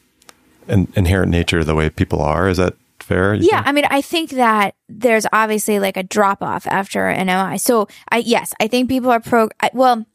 [0.68, 2.48] an inherent nature of the way people are.
[2.48, 3.34] Is that fair?
[3.34, 3.66] Yeah, think?
[3.66, 7.58] I mean, I think that there's obviously like a drop off after an MI.
[7.58, 9.48] So I yes, I think people are pro.
[9.60, 10.06] I, well,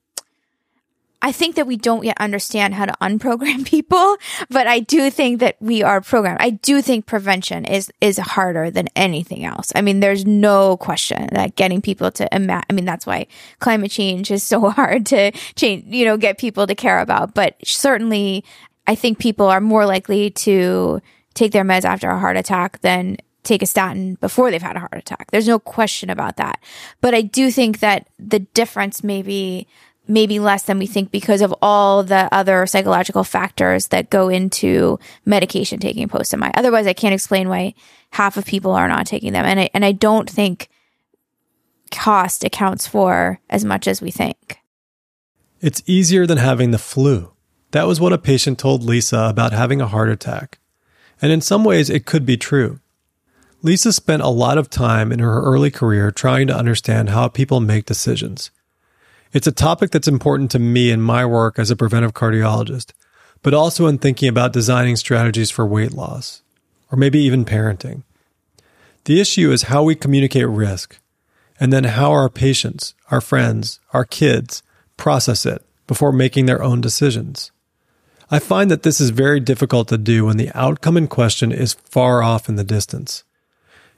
[1.24, 4.18] I think that we don't yet understand how to unprogram people,
[4.50, 6.42] but I do think that we are programmed.
[6.42, 9.72] I do think prevention is is harder than anything else.
[9.74, 12.66] I mean, there's no question that getting people to imagine.
[12.70, 13.28] I mean, that's why
[13.60, 15.86] climate change is so hard to change.
[15.88, 17.34] You know, get people to care about.
[17.34, 18.44] But certainly,
[18.86, 21.02] I think people are more likely to
[21.34, 24.80] take their meds after a heart attack than take a statin before they've had a
[24.80, 25.32] heart attack.
[25.32, 26.60] There's no question about that.
[27.02, 29.68] But I do think that the difference may be
[30.08, 35.00] maybe less than we think because of all the other psychological factors that go into
[35.26, 36.52] medication taking post MI.
[36.56, 37.74] Otherwise, I can't explain why
[38.12, 39.46] half of people are not taking them.
[39.46, 40.70] And I, and I don't think
[41.92, 44.60] cost accounts for as much as we think.
[45.62, 47.32] It's easier than having the flu.
[47.72, 50.60] That was what a patient told Lisa about having a heart attack.
[51.22, 52.80] And in some ways, it could be true.
[53.62, 57.62] Lisa spent a lot of time in her early career trying to understand how people
[57.62, 58.52] make decisions.
[59.34, 62.92] It's a topic that's important to me in my work as a preventive cardiologist,
[63.42, 66.44] but also in thinking about designing strategies for weight loss,
[66.92, 68.04] or maybe even parenting.
[69.06, 71.00] The issue is how we communicate risk,
[71.60, 74.62] and then how our patients, our friends, our kids
[74.98, 77.52] process it before making their own decisions.
[78.30, 81.74] I find that this is very difficult to do when the outcome in question is
[81.74, 83.24] far off in the distance.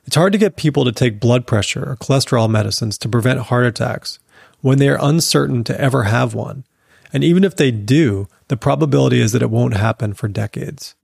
[0.06, 3.66] It's hard to get people to take blood pressure or cholesterol medicines to prevent heart
[3.66, 4.20] attacks
[4.66, 6.64] when they are uncertain to ever have one.
[7.14, 10.96] And even if they do, the probability is that it won't happen for decades.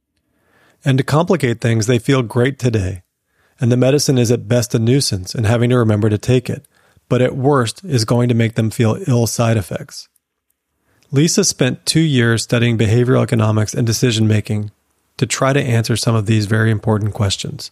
[0.84, 3.04] And to complicate things, they feel great today.
[3.60, 6.66] And the medicine is at best a nuisance and having to remember to take it,
[7.08, 10.10] but at worst is going to make them feel ill side effects.
[11.12, 14.72] Lisa spent two years studying behavioral economics and decision making
[15.18, 17.70] to try to answer some of these very important questions.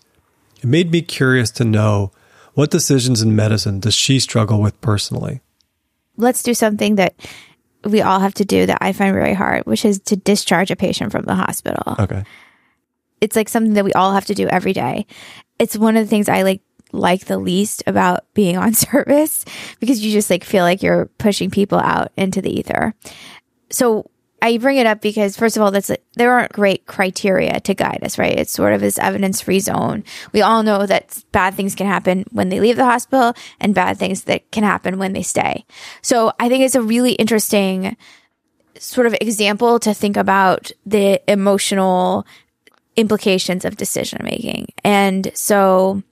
[0.60, 2.12] It made me curious to know
[2.54, 5.42] what decisions in medicine does she struggle with personally
[6.20, 7.16] let's do something that
[7.84, 10.76] we all have to do that I find very hard, which is to discharge a
[10.76, 11.96] patient from the hospital.
[12.00, 12.24] Okay.
[13.22, 15.06] It's like something that we all have to do every day.
[15.58, 19.46] It's one of the things I like like the least about being on service
[19.80, 22.94] because you just like feel like you're pushing people out into the ether.
[23.70, 24.10] So
[24.42, 28.04] I bring it up because first of all, that's there aren't great criteria to guide
[28.04, 28.38] us, right?
[28.38, 30.04] It's sort of this evidence free zone.
[30.32, 33.98] We all know that bad things can happen when they leave the hospital and bad
[33.98, 35.66] things that can happen when they stay.
[36.02, 37.98] So I think it's a really interesting
[38.78, 42.26] sort of example to think about the emotional
[42.96, 44.68] implications of decision making.
[44.84, 46.04] And so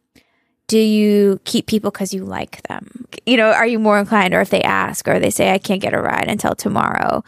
[0.67, 3.05] do you keep people because you like them?
[3.25, 5.81] You know, are you more inclined, or if they ask, or they say, I can't
[5.81, 7.23] get a ride until tomorrow?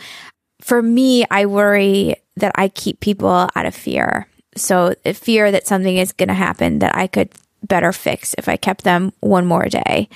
[0.69, 4.27] For me, I worry that I keep people out of fear.
[4.55, 7.31] So fear that something is going to happen that I could
[7.63, 10.09] better fix if I kept them one more day.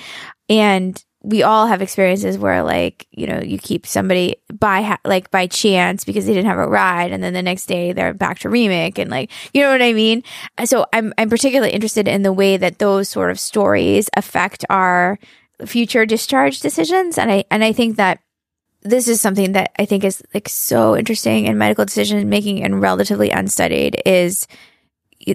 [0.48, 5.48] And we all have experiences where like, you know, you keep somebody by like by
[5.48, 8.48] chance because they didn't have a ride and then the next day they're back to
[8.48, 10.22] remake and like, you know what I mean?
[10.66, 15.18] So I'm I'm particularly interested in the way that those sort of stories affect our
[15.66, 18.20] future discharge decisions and I and I think that
[18.84, 22.80] this is something that I think is like so interesting in medical decision making and
[22.80, 24.46] relatively unstudied is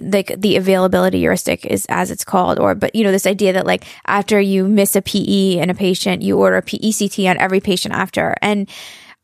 [0.02, 3.66] like the availability heuristic is as it's called or but you know this idea that
[3.66, 7.60] like after you miss a PE in a patient you order a PECT on every
[7.60, 8.68] patient after and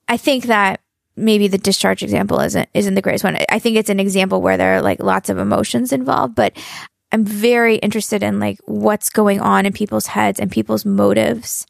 [0.09, 0.81] I think that
[1.17, 3.39] maybe the discharge example isn't isn't the greatest one.
[3.49, 6.57] I think it's an example where there are like lots of emotions involved, but
[7.13, 11.67] I'm very interested in like what's going on in people's heads and people's motives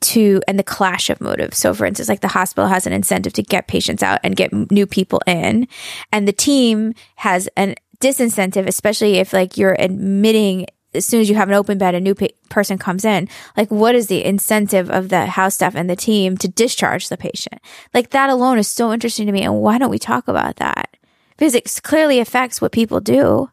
[0.00, 1.58] to and the clash of motives.
[1.58, 4.52] So for instance, like the hospital has an incentive to get patients out and get
[4.70, 5.66] new people in
[6.12, 11.34] and the team has a disincentive, especially if like you're admitting as soon as you
[11.34, 13.28] have an open bed, a new pa- person comes in.
[13.56, 17.16] Like, what is the incentive of the house staff and the team to discharge the
[17.16, 17.60] patient?
[17.92, 19.42] Like, that alone is so interesting to me.
[19.42, 20.96] And why don't we talk about that?
[21.36, 23.50] Because it clearly affects what people do.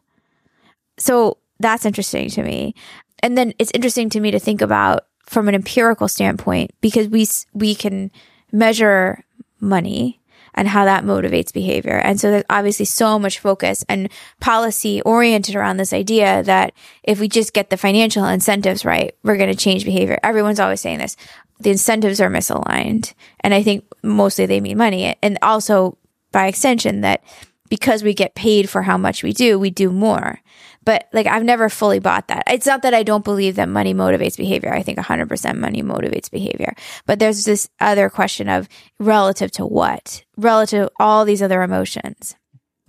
[0.98, 2.74] So that's interesting to me.
[3.22, 7.26] And then it's interesting to me to think about from an empirical standpoint because we
[7.52, 8.10] we can
[8.52, 9.24] measure
[9.60, 10.20] money
[10.56, 11.98] and how that motivates behavior.
[11.98, 14.08] And so there's obviously so much focus and
[14.40, 16.72] policy oriented around this idea that
[17.02, 20.18] if we just get the financial incentives right, we're going to change behavior.
[20.22, 21.16] Everyone's always saying this.
[21.60, 23.12] The incentives are misaligned.
[23.40, 25.16] And I think mostly they mean money.
[25.22, 25.98] And also
[26.32, 27.22] by extension that
[27.68, 30.40] because we get paid for how much we do, we do more.
[30.86, 32.44] But like, I've never fully bought that.
[32.46, 34.72] It's not that I don't believe that money motivates behavior.
[34.72, 36.74] I think 100% money motivates behavior.
[37.06, 38.68] But there's this other question of
[39.00, 40.24] relative to what?
[40.36, 42.36] Relative to all these other emotions.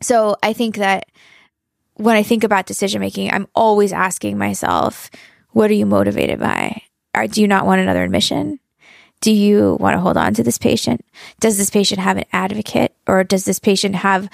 [0.01, 1.07] So I think that
[1.95, 5.09] when I think about decision making, I'm always asking myself,
[5.49, 6.83] what are you motivated by?
[7.15, 8.59] Or do you not want another admission?
[9.21, 11.03] Do you want to hold on to this patient?
[11.39, 14.29] Does this patient have an advocate or does this patient have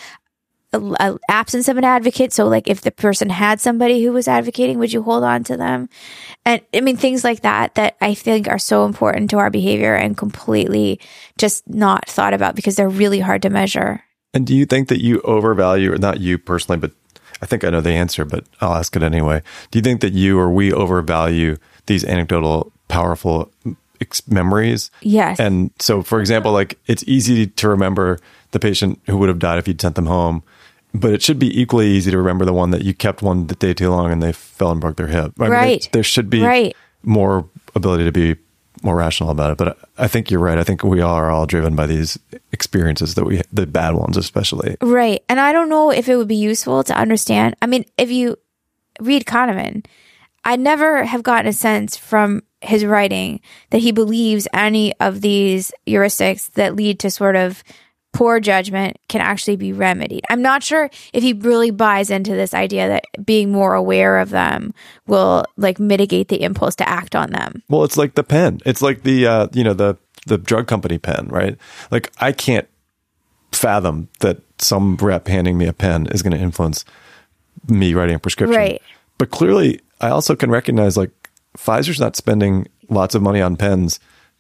[0.74, 2.34] a, absence of an advocate.
[2.34, 5.58] So like if the person had somebody who was advocating, would you hold on to
[5.58, 5.90] them?
[6.46, 9.96] And I mean, things like that, that I think are so important to our behavior
[9.96, 11.00] and completely
[11.38, 14.04] just not thought about because they're really hard to measure.
[14.34, 16.92] And do you think that you overvalue, or not you personally, but
[17.42, 19.42] I think I know the answer, but I'll ask it anyway.
[19.70, 23.52] Do you think that you or we overvalue these anecdotal, powerful
[24.28, 24.90] memories?
[25.02, 25.40] Yes.
[25.40, 28.18] And so, for example, like it's easy to remember
[28.52, 30.42] the patient who would have died if you'd sent them home
[30.94, 33.74] but it should be equally easy to remember the one that you kept one day
[33.74, 35.34] too long and they fell and broke their hip.
[35.40, 35.68] I right.
[35.68, 36.76] Mean, there, there, should be right.
[37.02, 38.36] more ability to be
[38.84, 39.58] more rational about it.
[39.58, 40.58] But I think you're right.
[40.58, 42.20] I think we are all driven by these
[42.52, 44.76] experiences that we, the bad ones especially.
[44.82, 45.24] Right.
[45.30, 47.56] And I don't know if it would be useful to understand.
[47.62, 48.38] I mean, if you
[49.00, 49.86] read Kahneman,
[50.46, 53.40] I never have gotten a sense from his writing
[53.72, 57.64] that he believes any of these heuristics that lead to sort of
[58.14, 60.24] poor judgment can actually be remedied.
[60.30, 64.30] I'm not sure if he really buys into this idea that being more aware of
[64.30, 64.74] them
[65.08, 67.64] will like mitigate the impulse to act on them.
[67.70, 68.60] Well, it's like the pen.
[68.66, 71.58] It's like the uh, you know the the drug company pen, right?
[71.92, 72.68] Like I can't
[73.52, 76.86] fathom that some rep handing me a pen is going to influence
[77.68, 78.58] me writing a prescription.
[78.58, 78.82] Right.
[79.18, 81.12] But clearly, I also can recognize like
[81.58, 84.00] Pfizer's not spending lots of money on pens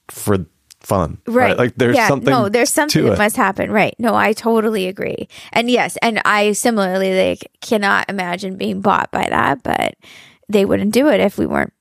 [0.09, 0.45] for
[0.83, 1.17] fun.
[1.27, 1.49] Right.
[1.49, 1.57] right.
[1.57, 2.29] Like there's yeah, something.
[2.29, 3.17] No, there's something that it.
[3.17, 3.71] must happen.
[3.71, 3.95] Right.
[3.99, 5.27] No, I totally agree.
[5.51, 9.95] And yes, and I similarly like cannot imagine being bought by that, but
[10.49, 11.73] they wouldn't do it if we weren't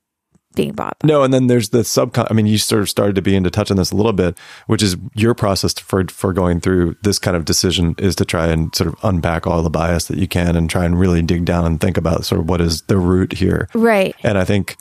[0.55, 0.99] being bought.
[1.01, 1.09] By.
[1.09, 2.27] No, and then there's the subcon.
[2.31, 4.39] I mean, you sort of started to be into touch on this a little bit,
[4.67, 8.49] which is your process for for going through this kind of decision is to try
[8.49, 11.45] and sort of unpack all the bias that you can and try and really dig
[11.45, 13.69] down and think about sort of what is the root here.
[13.75, 14.15] Right.
[14.23, 14.77] And I think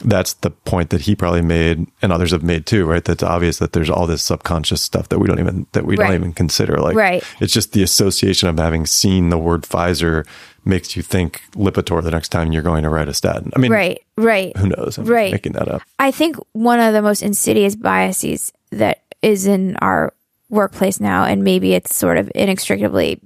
[0.00, 3.04] that's the point that he probably made and others have made too, right?
[3.04, 6.06] That's obvious that there's all this subconscious stuff that we don't even that we right.
[6.06, 6.78] don't even consider.
[6.78, 7.24] Like right.
[7.40, 10.26] it's just the association of having seen the word Pfizer
[10.64, 13.52] makes you think Lipitor the next time you're going to write a statin.
[13.56, 14.56] I mean Right, right.
[14.56, 14.98] Who knows?
[14.98, 15.32] I'm right.
[15.32, 15.82] making that up.
[15.98, 20.12] I think one of the most insidious biases that is in our
[20.50, 23.20] workplace now, and maybe it's sort of inextricably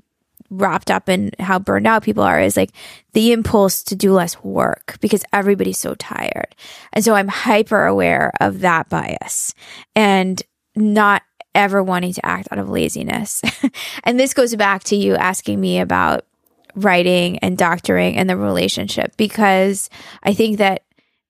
[0.50, 2.70] wrapped up in how burned out people are is like
[3.12, 6.54] the impulse to do less work because everybody's so tired.
[6.92, 9.54] And so I'm hyper aware of that bias
[9.94, 10.42] and
[10.74, 11.22] not
[11.54, 13.42] ever wanting to act out of laziness.
[14.04, 16.26] and this goes back to you asking me about
[16.74, 19.90] writing and doctoring and the relationship because
[20.22, 20.84] I think that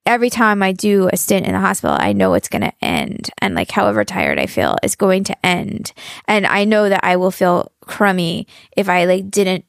[0.07, 3.31] every time I do a stint in the hospital, I know it's going to end.
[3.39, 5.93] And like, however tired I feel, it's going to end.
[6.27, 9.65] And I know that I will feel crummy if I like didn't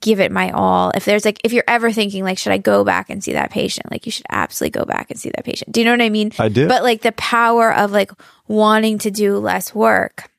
[0.00, 0.90] give it my all.
[0.94, 3.50] If there's like, if you're ever thinking like, should I go back and see that
[3.50, 3.90] patient?
[3.90, 5.72] Like, you should absolutely go back and see that patient.
[5.72, 6.32] Do you know what I mean?
[6.38, 6.68] I do.
[6.68, 8.12] But like the power of like
[8.46, 10.30] wanting to do less work.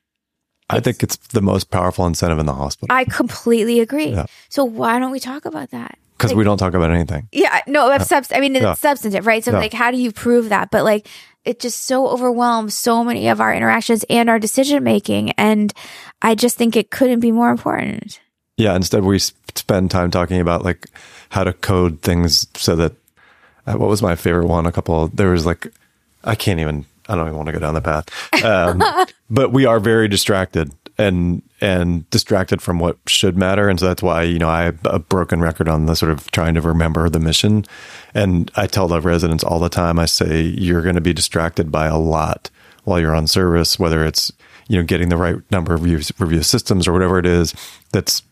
[0.68, 2.94] I think it's the most powerful incentive in the hospital.
[2.94, 4.10] I completely agree.
[4.10, 4.26] Yeah.
[4.48, 5.98] So why don't we talk about that?
[6.20, 7.28] because like, we don't talk about anything.
[7.32, 8.74] Yeah, no, subs- I mean, it's yeah.
[8.74, 9.42] substantive, right?
[9.42, 9.58] So, yeah.
[9.58, 10.70] like, how do you prove that?
[10.70, 11.06] But like,
[11.44, 15.72] it just so overwhelms so many of our interactions and our decision making, and
[16.22, 18.20] I just think it couldn't be more important.
[18.56, 18.76] Yeah.
[18.76, 20.86] Instead, we spend time talking about like
[21.30, 22.92] how to code things so that.
[23.66, 24.64] Uh, what was my favorite one?
[24.64, 25.08] A couple.
[25.08, 25.70] There was like,
[26.24, 26.86] I can't even.
[27.08, 28.44] I don't even want to go down the path.
[28.44, 28.82] Um,
[29.30, 30.70] but we are very distracted
[31.00, 33.68] and and distracted from what should matter.
[33.68, 36.30] And so that's why, you know, I have a broken record on the sort of
[36.30, 37.64] trying to remember the mission.
[38.14, 41.70] And I tell the residents all the time, I say, you're going to be distracted
[41.70, 42.50] by a lot
[42.84, 44.32] while you're on service, whether it's,
[44.68, 47.54] you know, getting the right number of review, review systems or whatever it is
[47.92, 48.22] that's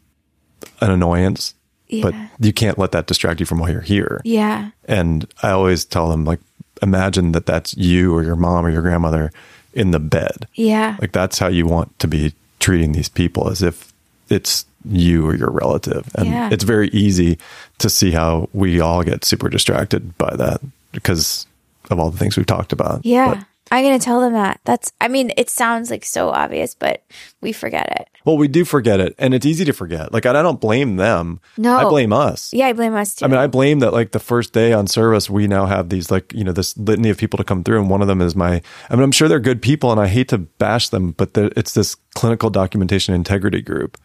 [0.81, 1.55] an annoyance.
[1.89, 2.03] Yeah.
[2.03, 4.21] But you can't let that distract you from why you're here.
[4.25, 4.71] Yeah.
[4.85, 6.41] And I always tell them, like,
[6.83, 9.33] imagine that that's you or your mom or your grandmother
[9.73, 10.47] in the bed.
[10.55, 10.97] Yeah.
[11.01, 13.93] Like, that's how you want to be treating these people as if
[14.29, 16.09] it's you or your relative.
[16.15, 16.51] And yeah.
[16.53, 17.39] it's very easy
[17.79, 20.61] to see how we all get super distracted by that
[20.93, 21.47] because
[21.91, 23.05] of all the things we've talked about.
[23.05, 23.35] Yeah.
[23.35, 24.61] But I'm going to tell them that.
[24.65, 27.05] That's, I mean, it sounds like so obvious, but
[27.41, 28.09] we forget it.
[28.25, 30.13] Well, we do forget it, and it's easy to forget.
[30.13, 31.41] Like, I don't blame them.
[31.57, 31.77] No.
[31.77, 32.53] I blame us.
[32.53, 33.25] Yeah, I blame us too.
[33.25, 33.93] I mean, I blame that.
[33.93, 37.09] Like the first day on service, we now have these like you know this litany
[37.09, 38.61] of people to come through, and one of them is my.
[38.91, 41.73] I mean, I'm sure they're good people, and I hate to bash them, but it's
[41.73, 43.97] this clinical documentation integrity group.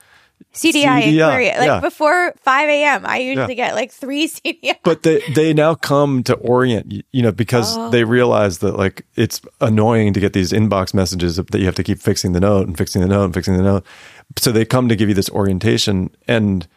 [0.54, 1.48] CDI, CDI, inquiry.
[1.48, 1.80] Like yeah.
[1.80, 4.76] before 5 a.m., I usually get like three CDI.
[4.84, 7.90] But they they now come to orient you, know, because Oh.
[7.90, 11.84] they realize that like it's annoying to get these inbox messages that you have to
[11.84, 13.86] keep fixing the note and fixing the note and fixing the note.
[14.38, 16.68] So they come to give you this orientation, and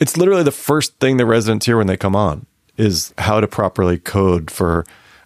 [0.00, 2.46] it's literally the first thing the residents hear when they come on
[2.76, 4.84] is how to properly code for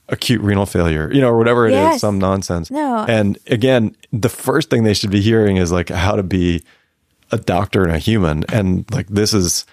[0.08, 2.00] acute renal failure, you know, or whatever it is, Yes.
[2.00, 2.70] some nonsense.
[2.70, 3.04] No.
[3.08, 6.62] And again, the first thing they should be hearing is like how to be
[7.30, 9.64] a doctor and a human, and like this is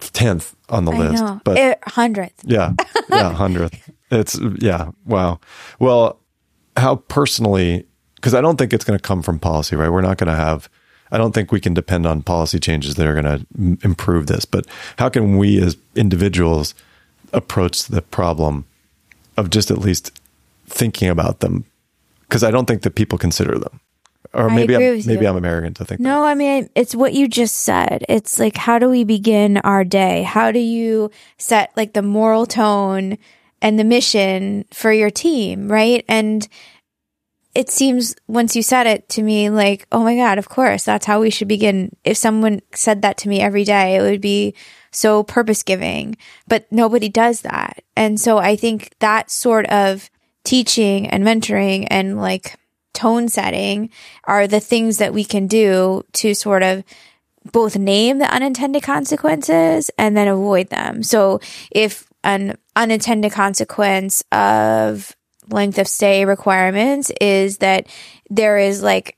[0.00, 1.22] tenth on the I list.
[1.22, 1.40] know.
[1.44, 2.40] But Eh, hundredth.
[2.44, 2.72] yeah.
[3.10, 3.32] Yeah.
[3.34, 3.90] Hundredth.
[4.10, 4.90] It's, yeah.
[5.04, 5.40] Wow.
[5.78, 6.18] Well,
[6.76, 7.86] how personally,
[8.16, 9.90] because I don't think it's going to come from policy, right?
[9.90, 10.68] We're not going to have,
[11.12, 14.44] I don't think we can depend on policy changes that are going to improve this.
[14.44, 14.66] But
[14.98, 16.74] how can we as individuals
[17.32, 18.64] approach the problem
[19.36, 20.18] of just at least
[20.66, 21.64] thinking about them?
[22.22, 23.80] Because I don't think that people consider them.
[24.32, 25.26] Or maybe I'm, maybe.
[25.26, 26.04] I'm American to think that.
[26.04, 28.04] No, I mean, it's what you just said.
[28.08, 30.22] It's like, how do we begin our day?
[30.22, 33.18] How do you set like the moral tone
[33.60, 35.70] and the mission for your team?
[35.70, 36.04] Right.
[36.08, 36.46] And
[37.56, 41.06] it seems once you said it to me, like, oh my God, of course, that's
[41.06, 41.96] how we should begin.
[42.04, 44.54] If someone said that to me every day, it would be
[44.92, 46.16] so purpose giving,
[46.46, 47.82] but nobody does that.
[47.96, 50.08] And so I think that sort of
[50.44, 52.56] teaching and mentoring and like
[52.92, 53.90] tone setting
[54.24, 56.84] are the things that we can do to sort of
[57.52, 61.02] both name the unintended consequences and then avoid them.
[61.02, 65.16] So if an unintended consequence of
[65.48, 67.86] length of stay requirements is that
[68.28, 69.16] there is like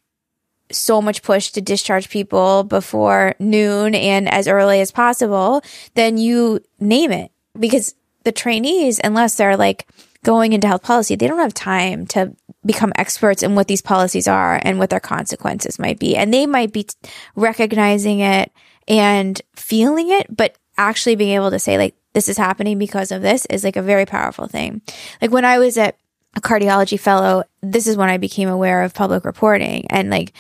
[0.71, 5.63] so much push to discharge people before noon and as early as possible,
[5.95, 7.95] then you name it because
[8.25, 9.87] the trainees, unless they're like
[10.25, 14.29] going into health policy, they don't have time to become experts in what these policies
[14.29, 16.17] are and what their consequences might be.
[16.17, 16.87] And they might be
[17.35, 18.53] recognizing it
[18.87, 23.23] and feeling it, but actually being able to say like, this is happening because of
[23.23, 24.83] this is like a very powerful thing.
[25.21, 25.97] Like when I was at
[26.37, 30.33] a cardiology fellow, this is when I became aware of public reporting and like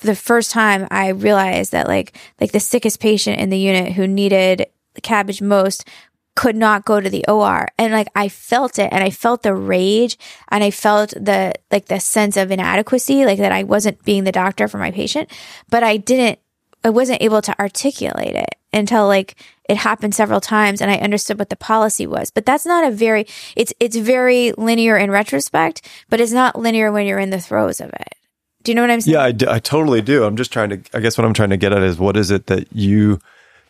[0.00, 4.06] the first time I realized that like like the sickest patient in the unit who
[4.06, 4.66] needed
[5.00, 5.88] CABG most
[6.36, 9.54] could not go to the OR and like I felt it and I felt the
[9.54, 10.16] rage
[10.48, 14.32] and I felt the like the sense of inadequacy like that I wasn't being the
[14.32, 15.30] doctor for my patient
[15.70, 16.38] but I didn't
[16.84, 19.34] I wasn't able to articulate it until like
[19.68, 22.30] it happened several times and I understood what the policy was.
[22.30, 23.26] But that's not a very
[23.56, 27.80] it's it's very linear in retrospect, but it's not linear when you're in the throes
[27.80, 28.14] of it.
[28.62, 29.14] Do you know what I'm saying?
[29.14, 30.24] Yeah, I, d- I totally do.
[30.24, 32.32] I'm just trying to, I guess what I'm trying to get at is what is
[32.32, 33.20] it that you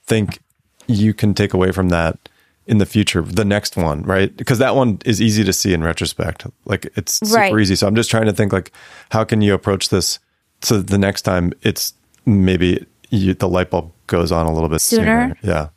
[0.07, 0.39] think
[0.87, 2.19] you can take away from that
[2.67, 4.37] in the future, the next one, right?
[4.37, 6.47] Because that one is easy to see in retrospect.
[6.65, 7.61] Like it's super Right.
[7.61, 7.77] easy.
[7.77, 8.73] So I'm just trying to think like,
[9.11, 10.19] how can you approach this
[10.63, 11.93] so the next time it's
[12.25, 15.05] maybe you, the light bulb goes on a little bit Sooner?
[15.05, 15.37] sooner.
[15.43, 15.69] Yeah.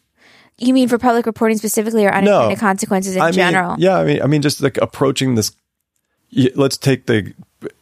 [0.58, 3.76] You mean for public reporting specifically or unintended consequences in I mean, general?
[3.78, 5.52] yeah, I mean, I mean, just like approaching this.
[6.56, 7.34] Let's take the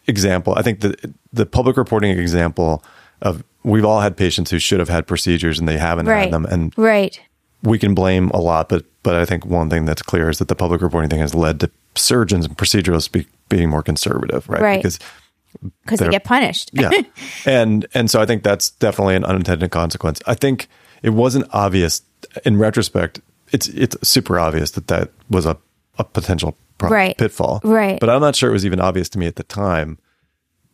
[0.08, 0.54] example.
[0.56, 2.84] I think the the public reporting example
[3.22, 6.26] of we've all had patients who should have had procedures and they haven't Right.
[6.26, 7.20] had them, and Right.
[7.64, 8.70] we can blame a lot.
[8.70, 11.34] But but I think one thing that's clear is that the public reporting thing has
[11.34, 14.62] led to surgeons and proceduralists be, being more conservative, right?
[14.62, 14.78] Right.
[14.84, 15.00] Because
[15.84, 16.70] Because they get punished.
[16.74, 16.92] yeah
[17.46, 20.68] and and so i think that's definitely an unintended consequence i think
[21.02, 22.02] it wasn't obvious
[22.46, 23.22] in retrospect
[23.54, 25.56] it's it's super obvious that that was a,
[25.98, 27.18] a potential Right.
[27.18, 27.98] pitfall Right.
[28.00, 29.98] but i'm not sure it was even obvious to me at the time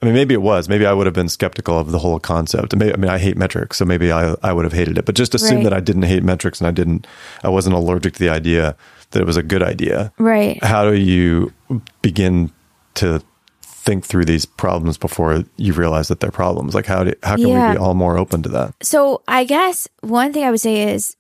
[0.04, 2.76] i mean maybe it was maybe i would have been skeptical of the whole concept
[2.76, 5.16] maybe, i mean i hate metrics so maybe i i would have hated it but
[5.16, 5.64] just assume Right.
[5.64, 7.08] that i didn't hate metrics and i didn't
[7.44, 8.76] i wasn't allergic to the idea
[9.12, 10.62] that it was a good idea Right.
[10.64, 11.54] how do you
[12.02, 12.52] begin
[12.96, 13.22] to
[13.62, 17.48] think through these problems before you realize that they're problems like how do how can
[17.50, 17.68] Yeah.
[17.70, 20.94] we be all more open to that So I guess one thing I would say
[20.94, 21.16] is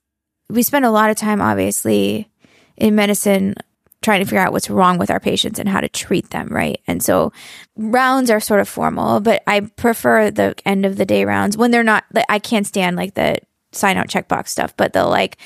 [0.49, 2.29] we spend a lot of time, obviously,
[2.77, 3.55] in medicine
[4.03, 6.79] trying to figure out what's wrong with our patients and how to treat them, right?
[6.85, 7.31] And so
[7.75, 11.71] rounds are sort of formal, but I prefer the end of the day rounds when
[11.71, 13.37] they're not, I can't stand like the
[13.71, 15.37] sign out checkbox stuff, but they'll like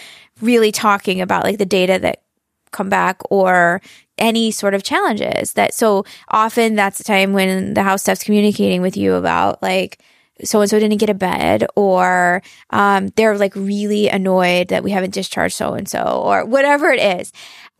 [0.42, 2.24] really talking about like the data that
[2.72, 3.82] come back or
[4.18, 8.82] any sort of challenges that so often that's the time when the house staff's communicating
[8.82, 10.00] with you about like
[10.44, 14.92] so and so didn't get a bed or um, they're like really annoyed that we
[14.92, 17.32] haven't discharged so and so or whatever it is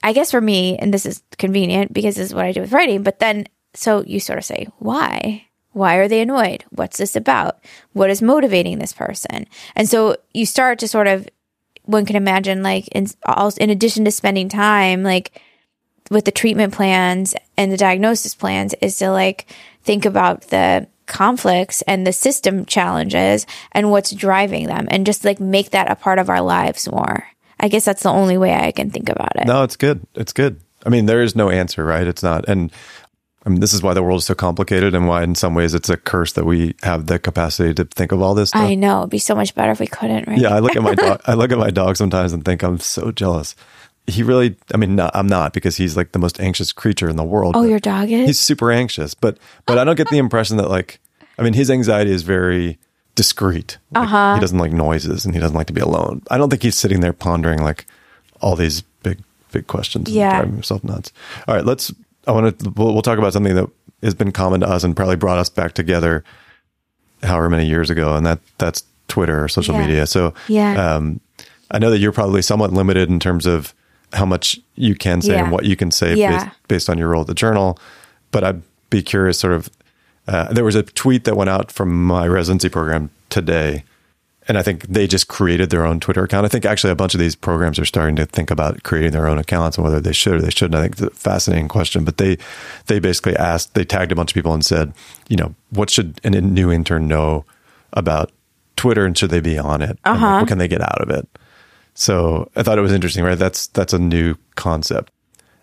[0.08, 2.74] i guess for me and this is convenient because this is what i do with
[2.74, 3.46] writing but then
[3.78, 5.46] So you sort of say, why?
[5.74, 6.66] Why are they annoyed?
[6.72, 7.60] What's this about?
[7.94, 9.46] What is motivating this person?
[9.76, 11.30] And so you start to sort of,
[11.84, 13.06] one can imagine, like, in,
[13.60, 15.40] in addition to spending time, like,
[16.10, 19.46] with the treatment plans and the diagnosis plans, is to like
[19.84, 25.40] think about the conflicts and the system challenges and what's driving them and just like
[25.40, 27.28] make that a part of our lives more.
[27.60, 29.48] I guess that's the only way I can think about it.
[29.48, 30.06] No, it's good.
[30.16, 30.60] It's good.
[30.86, 32.08] I mean, there is no answer, right?
[32.08, 32.48] It's not.
[32.48, 32.72] And
[33.46, 35.74] I mean, this is why the world is so complicated and why, in some ways,
[35.74, 38.62] it's a curse that we have the capacity to think of all this stuff.
[38.62, 39.00] I know.
[39.00, 40.38] It'd be so much better if we couldn't, right?
[40.38, 40.54] Yeah.
[40.54, 43.12] I look at my dog, I look at my dog sometimes and think I'm so
[43.12, 43.56] jealous.
[44.06, 47.16] He really, I mean, not, I'm not because he's like the most anxious creature in
[47.16, 47.56] the world.
[47.56, 48.28] Oh, your dog is?
[48.28, 51.00] He's super anxious, but, but I don't get the impression that like,
[51.38, 52.80] I mean, his anxiety is very
[53.18, 53.78] discreet.
[53.92, 54.36] Like, Uh-huh.
[54.36, 56.22] He doesn't like noises and he doesn't like to be alone.
[56.32, 57.86] I don't think he's sitting there pondering like
[58.42, 59.18] all these big,
[59.52, 60.28] big questions Yeah.
[60.30, 61.12] and driving himself nuts.
[61.48, 61.92] All right, let's,
[62.28, 63.68] I want to, we'll, we'll talk about something that
[64.04, 66.24] has been common to us and probably brought us back together
[67.24, 68.16] however many years ago.
[68.16, 69.82] And that, that's Twitter or social Yeah.
[69.82, 70.06] media.
[70.08, 70.96] So, Yeah.
[70.96, 71.20] um,
[71.72, 73.74] I know that you're probably somewhat limited in terms of
[74.14, 75.44] how much you can say Yeah.
[75.44, 76.32] and what you can say Yeah.
[76.46, 77.78] based, based on your role at the journal.
[78.32, 79.70] But I'd be curious, sort of,
[80.28, 83.84] uh, there was a tweet that went out from my residency program today.
[84.50, 86.46] And I think they just created their own Twitter account.
[86.46, 89.28] I think actually a bunch of these programs are starting to think about creating their
[89.28, 90.76] own accounts and whether they should or they shouldn't.
[90.76, 92.06] I think it's a fascinating question.
[92.06, 92.38] But they
[92.86, 94.94] they basically asked, they tagged a bunch of people and said,
[95.28, 97.44] you know, what should a new intern know
[97.92, 98.32] about
[98.78, 100.00] Twitter and should they be on it?
[100.06, 101.28] And, like, what can they get out of it?
[101.94, 103.38] So I thought it was interesting, right?
[103.38, 105.12] That's that's a new concept.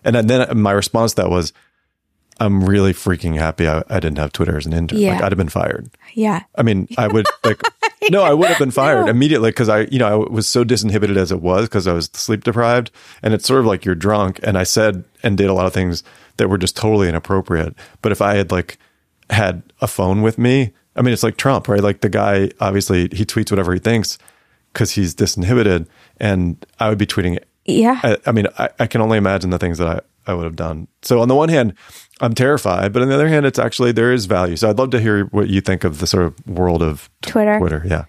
[0.03, 1.53] And then my response to that was,
[2.39, 4.99] I'm really freaking happy I, I didn't have Twitter as an intern.
[4.99, 5.13] Yeah.
[5.13, 5.89] Like I'd have been fired.
[6.13, 6.43] yeah.
[6.55, 7.61] I mean, I would like,
[8.09, 11.15] no, I would have been fired immediately because I, you know, I was so disinhibited
[11.15, 12.91] as it was because I was sleep deprived.
[13.23, 14.39] And it's sort of like you're drunk.
[14.43, 16.03] And I said and did a lot of things
[16.37, 17.73] that were just totally inappropriate.
[18.01, 18.77] But if I had like
[19.29, 21.81] had a phone with me, I mean, it's like Trump, right?
[21.81, 24.17] Like the guy, obviously, he tweets whatever he thinks
[24.73, 25.87] because he's disinhibited.
[26.19, 27.47] And I would be tweeting it.
[27.65, 27.99] Yeah.
[28.03, 30.55] I, I mean, I, I can only imagine the things that I, I would have
[30.55, 30.87] done.
[31.01, 31.73] So on the one hand,
[32.21, 34.55] I'm terrified, but on the other hand, it's actually there is value.
[34.55, 37.59] So I'd love to hear what you think of the sort of world of Twitter.
[37.59, 38.05] Twitter, yeah.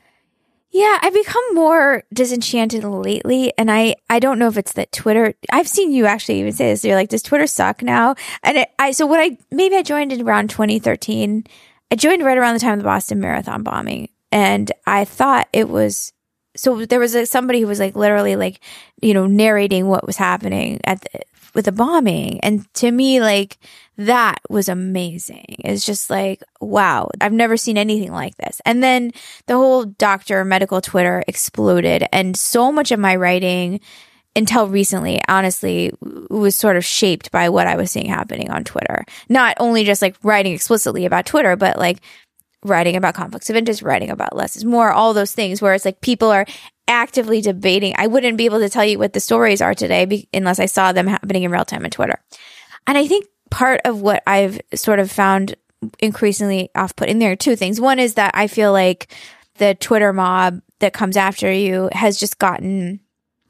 [0.77, 5.33] Yeah, I've become more disenchanted lately, and I I don't know if it's that Twitter.
[5.51, 6.85] I've seen you actually even say this.
[6.85, 8.15] You're like, does Twitter suck now?
[8.43, 11.47] And it, I so what I maybe I joined in around 2013.
[11.91, 15.69] I joined right around the time of the Boston Marathon bombing, and I thought it
[15.69, 16.13] was.
[16.57, 18.61] So there was a, somebody who was like literally like,
[19.01, 21.21] you know, narrating what was happening at the,
[21.57, 23.59] with the bombing, and to me, like
[23.97, 25.57] that was amazing.
[25.65, 28.61] It's just like, wow, I've never seen anything like this.
[28.67, 29.11] And then
[29.47, 33.81] the whole doctor medical Twitter exploded, and so much of my writing
[34.37, 35.93] until recently, honestly,
[36.29, 39.07] was sort of shaped by what I was seeing happening on Twitter.
[39.31, 42.01] Not only just like writing explicitly about Twitter, but like
[42.63, 45.87] writing about conflicts of interest, writing about less is more, all those things where it's
[45.87, 46.45] like people are
[46.89, 47.95] actively debating.
[47.97, 50.67] I wouldn't be able to tell you what the stories are today be- unless I
[50.67, 52.23] saw them happening in real time on Twitter.
[52.87, 55.57] And I think part of what I've sort of found
[55.99, 57.81] increasingly off putting there are two things.
[57.81, 59.13] One is that I feel like
[59.59, 63.01] the Twitter mob that comes after you has just gotten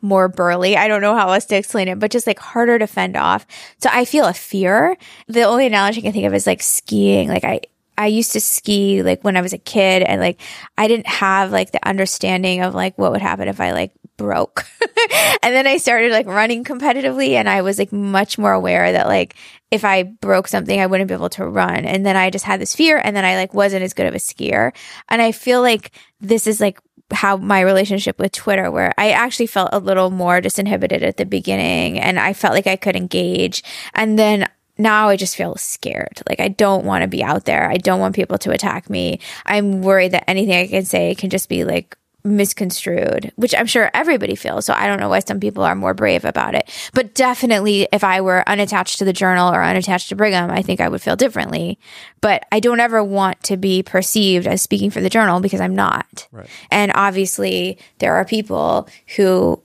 [0.01, 0.77] more burly.
[0.77, 3.47] I don't know how else to explain it, but just like harder to fend off.
[3.79, 4.97] So I feel a fear.
[5.27, 7.29] The only analogy I can think of is like skiing.
[7.29, 7.63] Like I,
[7.99, 10.41] I used to ski like when I was a kid and like
[10.77, 14.65] I didn't have like the understanding of like what would happen if I like broke.
[15.43, 19.07] and then I started like running competitively and I was like much more aware that
[19.07, 19.35] like
[19.71, 21.85] if I broke something, I wouldn't be able to run.
[21.85, 24.15] And then I just had this fear and then I like wasn't as good of
[24.15, 24.75] a skier.
[25.09, 26.81] And I feel like this is like
[27.13, 31.27] how my relationship with Twitter, where I actually felt a little more disinhibited at the
[31.27, 33.63] beginning and I felt like I could engage.
[33.95, 36.23] And then now I just feel scared.
[36.29, 37.71] Like I don't want to be out there.
[37.71, 39.21] I don't want people to attack me.
[39.45, 41.97] I'm worried that anything I can say can just be like
[42.27, 44.67] misconstrued, which I'm sure everybody feels.
[44.67, 46.69] So I don't know why some people are more brave about it.
[46.93, 50.81] But definitely, if I were unattached to the journal or unattached to Brigham, I think
[50.81, 51.79] I would feel differently.
[52.21, 55.77] But I don't ever want to be perceived as speaking for the journal because I'm
[55.77, 56.27] not.
[56.33, 56.49] Right.
[56.71, 59.63] And obviously, there are people who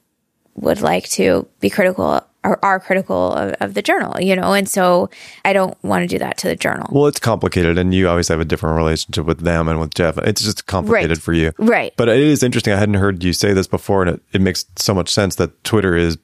[0.56, 4.54] would like to be critical or are critical of, of the journal, you know?
[4.54, 5.10] And so
[5.46, 6.88] I don't want to do that to the journal.
[6.92, 10.18] Well, it's complicated, and you always have a different relationship with them and with Jeff.
[10.18, 11.22] It's just complicated Right.
[11.22, 11.52] for you.
[11.60, 11.94] Right.
[11.98, 12.74] But it is interesting.
[12.74, 15.64] I hadn't heard you say this before, and it, it makes so much sense that
[15.64, 16.18] Twitter is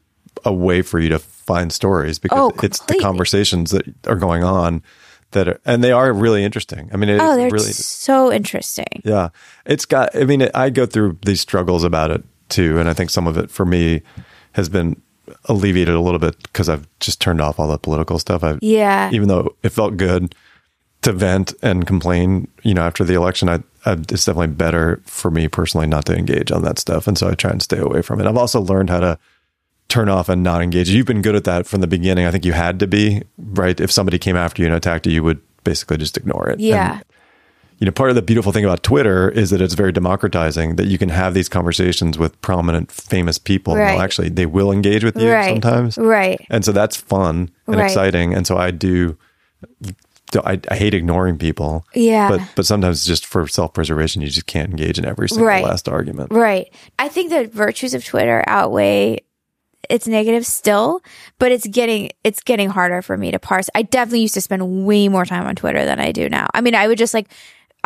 [0.45, 4.43] a way for you to find stories because Oh, it's the conversations that are going
[4.43, 4.83] on
[5.31, 6.89] that are, and they are really interesting.
[6.93, 9.01] I mean, it oh, they're really, so interesting.
[9.03, 9.29] yeah,
[9.65, 12.79] it's got, I mean, I go through these struggles about it too.
[12.79, 14.03] And I think some of it for me
[14.53, 15.01] has been
[15.45, 18.43] alleviated a little bit because I've just turned off all the political stuff.
[18.43, 19.09] I've, Yeah.
[19.11, 20.33] even though it felt good
[21.03, 23.55] to vent and complain, you know, after the election, I,
[23.85, 27.07] I, it's definitely better for me personally not to engage on that stuff.
[27.07, 28.25] And so I try and stay away from it.
[28.27, 29.19] I've also learned how to
[29.89, 30.89] turn off and not engage.
[30.89, 32.25] You've been good at that from the beginning.
[32.25, 33.79] I think you had to be, right?
[33.79, 36.59] If somebody came after you and attacked you, you would basically just ignore it.
[36.59, 36.95] Yeah.
[36.95, 37.03] And,
[37.79, 40.87] you know, part of the beautiful thing about Twitter is that it's very democratizing that
[40.87, 43.75] you can have these conversations with prominent, famous people.
[43.75, 43.91] Right.
[43.91, 45.49] And actually, they will engage with you Right.
[45.51, 45.97] sometimes.
[45.97, 46.43] Right.
[46.49, 47.85] And so that's fun and Right.
[47.85, 48.33] exciting.
[48.33, 49.15] And so I do,
[50.43, 51.85] I, I hate ignoring people.
[51.93, 52.29] Yeah.
[52.29, 55.87] But, but sometimes just for self preservation, you just can't engage in every single last
[55.87, 56.31] argument.
[56.31, 56.73] Right.
[56.99, 59.19] I think the virtues of Twitter outweigh
[59.89, 61.01] its negatives still,
[61.39, 63.69] but it's getting it's getting harder for me to parse.
[63.73, 66.47] I definitely used to spend way more time on Twitter than I do now.
[66.53, 67.29] I mean, I would just like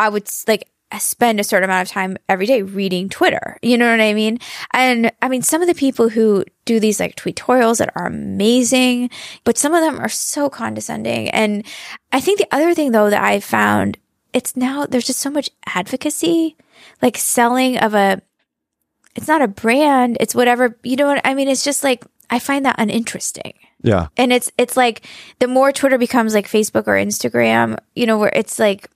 [0.02, 3.58] I would like spend a certain amount of time every day reading Twitter.
[3.62, 4.38] You know what I mean?
[4.74, 9.10] And I mean, some of the people who do these like tweetorials that are amazing,
[9.44, 11.30] but some of them are so condescending.
[11.30, 11.64] And
[12.12, 13.98] I think the other thing though that I've found,
[14.32, 16.56] it's now there's just so much advocacy,
[17.00, 18.20] like selling of a
[19.14, 20.16] it's not a brand.
[20.20, 21.48] It's whatever, you know what I mean?
[21.48, 23.52] It's just like, I find that uninteresting.
[23.82, 24.08] Yeah.
[24.16, 25.06] And it's, it's like
[25.38, 28.88] the more Twitter becomes like Facebook or Instagram, you know, where it's like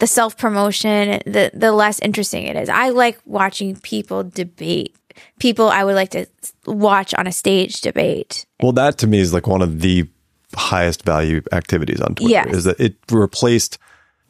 [0.00, 2.68] the self promotion, the, the less interesting it is.
[2.68, 4.96] I like watching people debate.
[5.38, 6.26] People I would like to
[6.66, 8.44] watch on a stage debate.
[8.62, 10.08] Well, that to me is like one of the
[10.56, 12.46] highest value activities on Twitter Yes.
[12.54, 13.78] is that it replaced,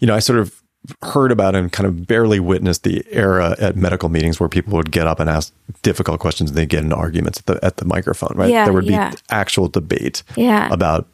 [0.01, 0.61] you know, I sort of
[1.03, 4.91] heard about and kind of barely witnessed the era at medical meetings where people would
[4.91, 5.53] get up and ask
[5.83, 8.51] difficult questions and they get into arguments at the, at the microphone, right?
[8.51, 9.13] Yeah, there would be yeah.
[9.31, 10.69] actual debate Yeah.
[10.73, 11.07] about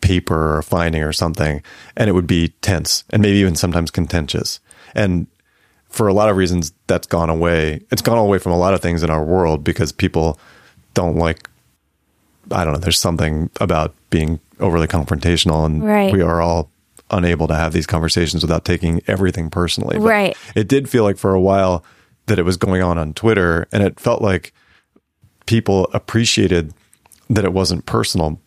[0.00, 1.62] paper or finding or something.
[1.96, 4.60] And it would be tense and maybe even sometimes contentious.
[4.94, 5.26] And
[5.88, 7.80] for a lot of reasons, that's gone away.
[7.90, 10.38] It's gone away from a lot of things in our world because people
[10.94, 11.48] don't like
[12.52, 16.12] I don't know, there's something about being overly confrontational and Right.
[16.12, 16.70] we are all
[17.10, 19.98] unable to have these conversations without taking everything personally.
[19.98, 20.36] But Right.
[20.56, 21.84] It did feel like for a while
[22.26, 24.52] that it was going on on Twitter and it felt like
[25.46, 26.72] people appreciated
[27.28, 28.40] that it wasn't personal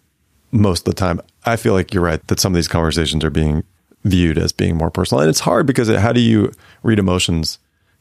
[0.51, 1.21] most of the time.
[1.45, 3.63] I feel like you're right that some of these conversations are being
[4.03, 5.21] viewed as being more personal.
[5.21, 6.51] And it's hard because it, how do you
[6.83, 7.57] read emotions,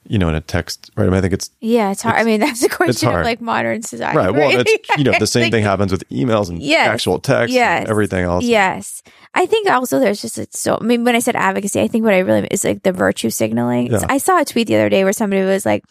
[0.08, 1.04] you know, in a text, right?
[1.04, 2.16] I mean, I think it's Yeah, it's hard.
[2.16, 3.24] I mean, that's a question of hard.
[3.24, 4.16] like modern society.
[4.18, 4.30] right.
[4.32, 6.88] Well, it's, you know, the same Like, thing happens with emails and Yes.
[6.88, 7.82] actual text Yes.
[7.82, 8.44] and everything else.
[8.44, 9.02] Yes.
[9.34, 12.04] I think also there's just it's so I mean when I said advocacy, I think
[12.04, 13.90] what I really is like the virtue signaling.
[13.92, 14.04] Yeah.
[14.08, 15.84] I saw a tweet the other day where somebody was like,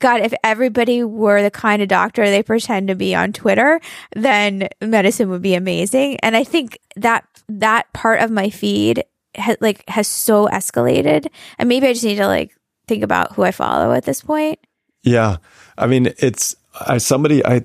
[0.00, 3.80] God, if everybody were the kind of doctor they pretend to be on Twitter,
[4.14, 6.18] then medicine would be amazing.
[6.20, 9.04] And I think that that part of my feed
[9.36, 11.26] ha- like has so escalated,
[11.58, 12.54] and maybe I just need to like
[12.86, 14.58] think about who I follow at this point.
[15.02, 15.38] Yeah.
[15.76, 17.64] I mean, it's I somebody I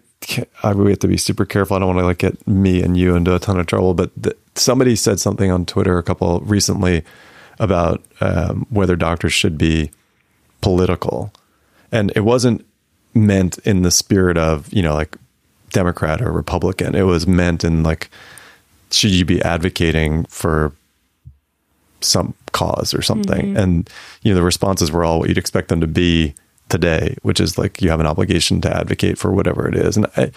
[0.64, 1.76] I we have to be super careful.
[1.76, 3.94] I don't want to like get me and you into a ton of trouble.
[3.94, 7.04] But th- somebody said something on Twitter a couple recently
[7.60, 9.92] about um, whether doctors should be
[10.62, 11.32] political,
[11.94, 12.66] and it wasn't
[13.14, 15.16] meant in the spirit of you know like
[15.70, 16.96] Democrat or Republican.
[16.96, 18.10] It was meant in like
[18.92, 20.74] should you be advocating for
[22.02, 23.48] some cause or something.
[23.48, 23.58] Mm-hmm.
[23.58, 23.90] And
[24.24, 26.34] you know the responses were all what you'd expect them to be
[26.70, 29.96] today, which is like you have an obligation to advocate for whatever it is.
[29.96, 30.32] And I,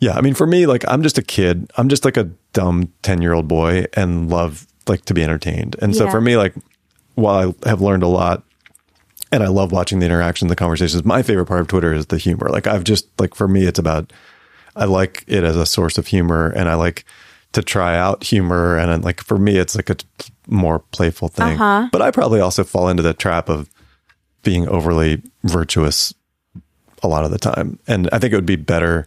[0.00, 1.70] yeah, I mean for me, like I'm just a kid.
[1.76, 5.76] I'm just like a dumb ten year old boy and love like to be entertained.
[5.82, 6.54] And so for me, like
[7.14, 8.42] while I have learned a lot
[9.32, 11.04] and I love watching the interactions, the conversations.
[11.04, 12.48] My favorite part of Twitter is the humor.
[12.48, 14.12] Like I've just like for me, it's about
[14.76, 17.04] I like it as a source of humor, and I like
[17.52, 18.78] to try out humor.
[18.78, 19.96] And then, like for me, it's like a
[20.46, 21.60] more playful thing.
[21.60, 21.88] Uh-huh.
[21.92, 23.68] But I probably also fall into the trap of
[24.42, 26.14] being overly virtuous
[27.02, 29.06] a lot of the time, and I think it would be better.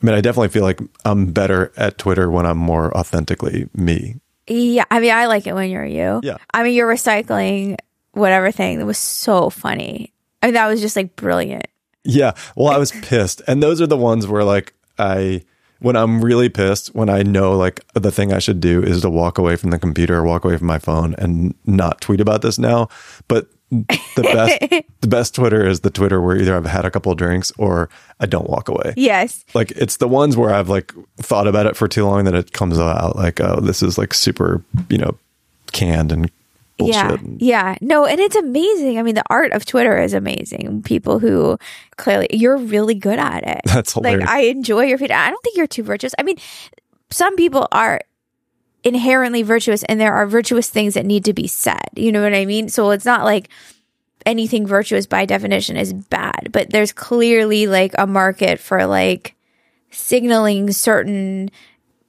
[0.00, 4.20] I mean, I definitely feel like I'm better at Twitter when I'm more authentically me.
[4.46, 6.20] Yeah, I mean, I like it when you're you.
[6.22, 6.36] Yeah.
[6.54, 7.76] I mean, you're recycling
[8.18, 10.12] whatever thing that was so funny.
[10.42, 11.66] I mean, that was just like brilliant.
[12.04, 12.32] Yeah.
[12.56, 13.42] Well, I was pissed.
[13.46, 15.42] And those are the ones where like I
[15.80, 19.10] when I'm really pissed, when I know like the thing I should do is to
[19.10, 22.42] walk away from the computer or walk away from my phone and not tweet about
[22.42, 22.88] this now.
[23.28, 24.60] But the best
[25.00, 27.88] the best Twitter is the Twitter where either I've had a couple of drinks or
[28.18, 28.94] I don't walk away.
[28.96, 29.44] Yes.
[29.54, 32.52] Like it's the ones where I've like thought about it for too long that it
[32.52, 35.16] comes out like, oh, this is like super, you know,
[35.72, 36.30] canned and
[36.78, 36.94] bullshit.
[36.94, 37.18] Yeah.
[37.38, 37.74] Yeah.
[37.80, 38.98] No, and it's amazing.
[38.98, 40.82] I mean, the art of Twitter is amazing.
[40.82, 41.58] People who
[41.96, 43.60] clearly you're really good at it.
[43.66, 44.20] That's hilarious.
[44.20, 45.10] Like I enjoy your feed.
[45.10, 46.14] I don't think you're too virtuous.
[46.18, 46.38] I mean,
[47.10, 48.00] some people are
[48.84, 51.88] inherently virtuous and there are virtuous things that need to be said.
[51.96, 52.68] You know what I mean?
[52.68, 53.50] So it's not like
[54.24, 59.34] anything virtuous by definition is bad, but there's clearly like a market for like
[59.90, 61.50] signaling certain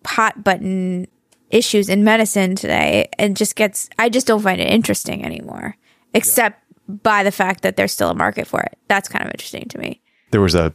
[0.05, 1.07] hot button
[1.49, 5.75] issues in medicine today and just gets I just don't find it interesting anymore.
[6.13, 8.77] Except by the fact that there's still a market for it.
[8.87, 10.01] That's kind of interesting to me.
[10.31, 10.73] There was a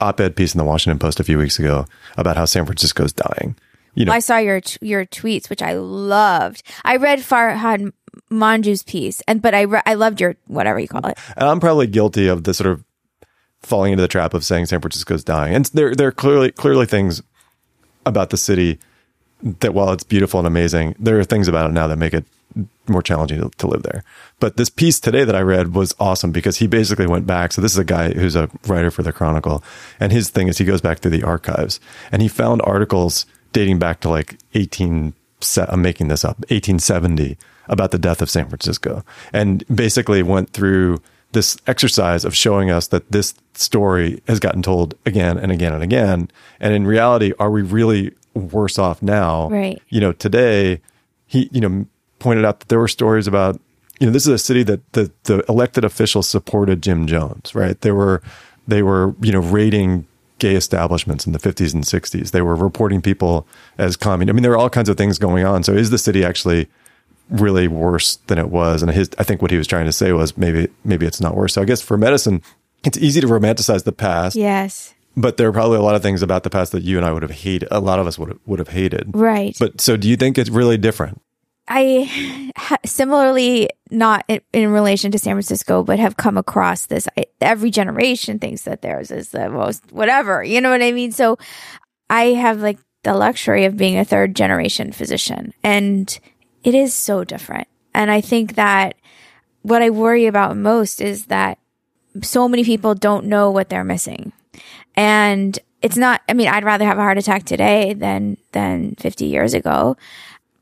[0.00, 1.86] op-ed piece in the Washington Post a few weeks ago
[2.16, 3.56] about how San Francisco is dying.
[3.94, 6.62] You know, I saw your your tweets, which I loved.
[6.84, 7.92] I read Farhad
[8.30, 11.18] Manjoo's piece, and but I re- I loved your whatever you call it.
[11.36, 12.84] and I'm probably guilty of the sort of
[13.60, 15.54] falling into the trap of saying San Francisco is dying.
[15.54, 17.22] And there there are clearly clearly things
[18.06, 18.78] about the city
[19.42, 22.24] that while it's beautiful and amazing, there are things about it now that make it
[22.86, 24.02] more challenging to, to live there.
[24.40, 27.52] But this piece today that I read was awesome because he basically went back.
[27.52, 29.62] So this is a guy who's a writer for the Chronicle,
[30.00, 31.78] and his thing is he goes back through the archives
[32.10, 35.14] and he found articles dating back to like 18
[35.56, 41.00] I'm making this up 1870 about the death of San Francisco and basically went through
[41.32, 45.82] this exercise of showing us that this story has gotten told again and again and
[45.82, 49.48] again and in reality are we really worse off now.
[49.48, 49.80] Right.
[49.88, 50.80] you know today
[51.26, 51.86] he you know
[52.18, 53.60] pointed out that there were stories about
[54.00, 57.80] you know this is a city that the the elected officials supported Jim Jones right?
[57.80, 58.22] There were
[58.66, 60.06] they were you know raiding
[60.38, 63.44] gay establishments in the 50s and 60s they were reporting people
[63.76, 64.32] as communist.
[64.32, 65.62] I mean there were all kinds of things going on.
[65.64, 66.68] So is the city actually
[67.28, 68.82] really worse than it was?
[68.82, 71.34] And his I think what he was trying to say was maybe maybe it's not
[71.36, 71.54] worse.
[71.54, 72.42] So I guess for medicine
[72.84, 74.36] it's easy to romanticize the past.
[74.36, 77.06] Yes, but there are probably a lot of things about the past that you and
[77.06, 79.56] I would have hated a lot of us would have, would have hated right.
[79.58, 81.20] but so do you think it's really different
[81.68, 87.06] I ha- similarly not in, in relation to San Francisco, but have come across this.
[87.16, 90.42] I, every generation thinks that theirs is the most whatever.
[90.42, 91.12] You know what I mean?
[91.12, 91.38] So
[92.08, 96.18] I have like the luxury of being a third generation physician, and
[96.64, 97.68] it is so different.
[97.94, 98.94] And I think that
[99.62, 101.58] what I worry about most is that
[102.22, 104.32] so many people don't know what they're missing,
[104.98, 106.20] and it's not.
[106.28, 109.96] I mean, I'd rather have a heart attack today than than 50 years ago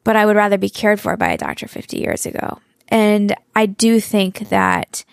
[0.06, 2.60] but I would rather be cared for by a doctor 50 years ago.
[2.86, 5.04] And I do think that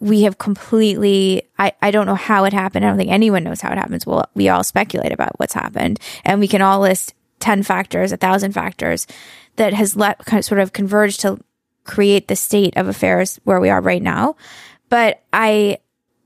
[0.00, 2.84] we have completely, I, I don't know how it happened.
[2.84, 4.04] I don't think anyone knows how it happens.
[4.04, 8.16] Well, we all speculate about what's happened and we can all list 10 factors, a
[8.16, 9.06] thousand factors
[9.54, 11.38] that has let sort of converged to
[11.84, 14.34] create the state of affairs where we are right now.
[14.88, 15.78] But I,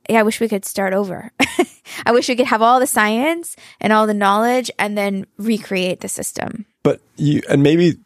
[0.08, 1.30] yeah, I wish we could start over.
[2.06, 6.00] I wish we could have all the science and all the knowledge and then recreate
[6.00, 6.64] the system.
[6.82, 7.98] But you, and maybe,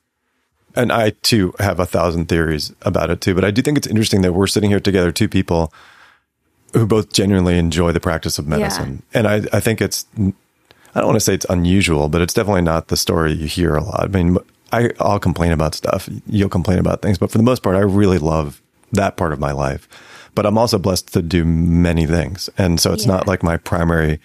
[0.75, 3.87] and I too have a thousand theories about it too, but I do think it's
[3.87, 5.73] interesting that we're sitting here together, two people
[6.73, 9.03] who both genuinely enjoy the practice of medicine.
[9.15, 12.63] And I, I think it's, I don't want to say it's unusual, but it's definitely
[12.63, 14.05] not the story you hear a lot.
[14.05, 14.39] I mean,
[14.73, 16.09] I, I'll complain about stuff.
[16.27, 19.39] You'll complain about things, but for the most part, I really love that part of
[19.39, 19.87] my life.
[20.35, 22.49] But I'm also blessed to do many things.
[22.57, 23.13] And so it's Yeah.
[23.13, 24.19] not like my primary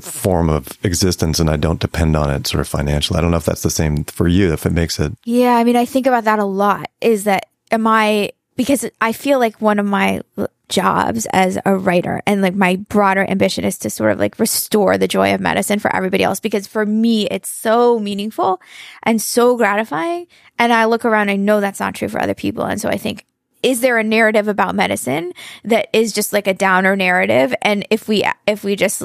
[0.00, 3.18] form of existence and I don't depend on it sort of financially.
[3.18, 5.12] I don't know if that's the same for you, if it makes it.
[5.24, 6.90] Yeah, I mean, I think about that a lot.
[7.00, 10.22] Is that am I because I feel like one of my
[10.68, 14.98] jobs as a writer and like my broader ambition is to sort of like restore
[14.98, 18.60] the joy of medicine for everybody else because for me it's so meaningful
[19.04, 20.26] and so gratifying
[20.58, 22.96] and I look around I know that's not true for other people and so I
[22.96, 23.24] think
[23.66, 25.32] is there a narrative about medicine
[25.64, 29.02] that is just like a downer narrative and if we if we just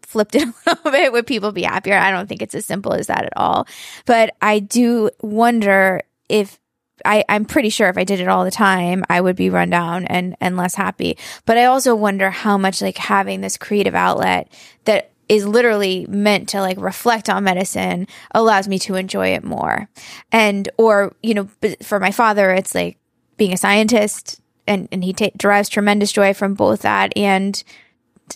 [0.00, 1.98] flipped it a little bit, would people be happier?
[1.98, 3.66] I don't think it's as simple as that at all.
[4.06, 6.58] But I do wonder if
[7.04, 9.68] I, I'm pretty sure if I did it all the time, I would be run
[9.68, 11.18] down and, and less happy.
[11.44, 14.50] But I also wonder how much like having this creative outlet
[14.84, 19.88] that is literally meant to like reflect on medicine allows me to enjoy it more.
[20.32, 21.48] And, or, you know,
[21.82, 22.96] for my father, it's like
[23.36, 27.62] being a scientist and, and he ta- derives tremendous joy from both that and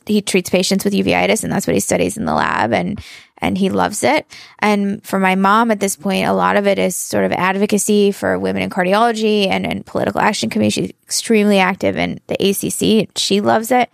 [0.06, 3.00] he treats patients with uveitis and that's what he studies in the lab and
[3.40, 4.26] and he loves it.
[4.58, 8.12] And for my mom at this point a lot of it is sort of advocacy
[8.12, 10.70] for women in cardiology and and political action committee.
[10.70, 13.90] She's extremely active in the ACC she loves it.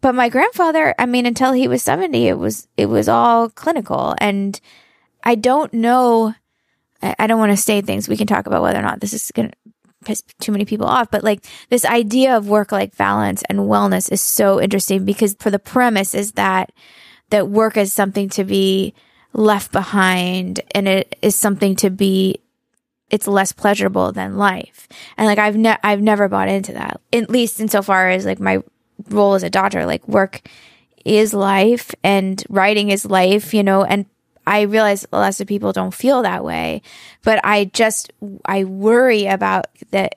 [0.00, 4.14] But my grandfather i mean until he was 70 it was it was all clinical.
[4.18, 4.60] And
[5.22, 6.34] i don't know
[7.02, 8.08] i, I don't want to say things.
[8.08, 9.56] We can talk about whether or not this is going to
[10.04, 14.10] piss too many people off, but like this idea of work life balance and wellness
[14.10, 16.72] is so interesting because for the premise is that
[17.30, 18.94] that work is something to be
[19.32, 22.40] left behind and it is something to be
[23.10, 24.88] it's less pleasurable than life.
[25.16, 27.00] And like I've ne- I've never bought into that.
[27.12, 28.62] At least insofar as like my
[29.08, 30.42] role as a doctor, like work
[31.04, 34.06] is life and writing is life, you know, and
[34.46, 36.82] I realize lots of people don't feel that way,
[37.22, 38.12] but I just
[38.44, 40.10] I worry about the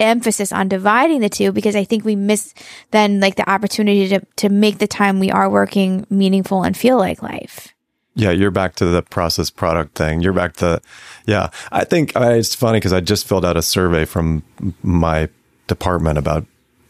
[0.00, 2.54] emphasis on dividing the two because I think we miss
[2.92, 6.96] then like the opportunity to to make the time we are working meaningful and feel
[6.96, 7.74] like life.
[8.14, 10.20] Yeah, you're back to the process product thing.
[10.20, 10.82] You're back to,
[11.26, 11.48] yeah.
[11.70, 14.42] I think it's funny because I just filled out a survey from
[14.82, 15.30] my
[15.66, 16.46] department about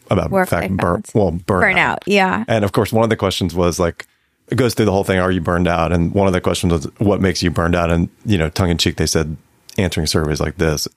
[0.09, 1.11] about Work fact, balance.
[1.15, 1.75] well burnout.
[1.75, 1.97] Burnout.
[2.07, 2.43] Yeah.
[2.49, 4.05] And of course, one of the questions was like,
[4.53, 5.19] it goes through the whole thing.
[5.19, 5.91] Are you burned out?
[5.91, 7.89] And one of the questions was, what makes you burned out?
[7.91, 9.35] And you know, tongue in cheek, they said
[9.77, 10.87] answering surveys like this.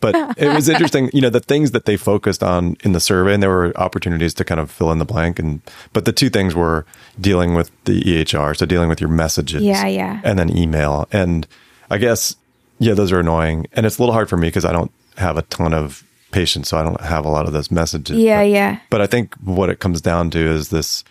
[0.00, 3.34] But it was interesting, you know, the things that they focused on in the survey,
[3.34, 5.38] and there were opportunities to kind of fill in the blank.
[5.38, 5.60] And
[5.92, 6.84] but the two things were
[7.20, 10.20] dealing with the EHR, so dealing with your messages, Yeah, yeah.
[10.24, 11.06] and then email.
[11.12, 11.46] And
[11.90, 12.34] I guess
[12.78, 15.36] yeah, those are annoying, and it's a little hard for me because I don't have
[15.36, 16.02] a ton of
[16.32, 18.16] patience, so I don't have a lot of those messages.
[18.16, 18.78] Yeah, But- yeah.
[18.90, 21.04] but I think what it comes down to is this.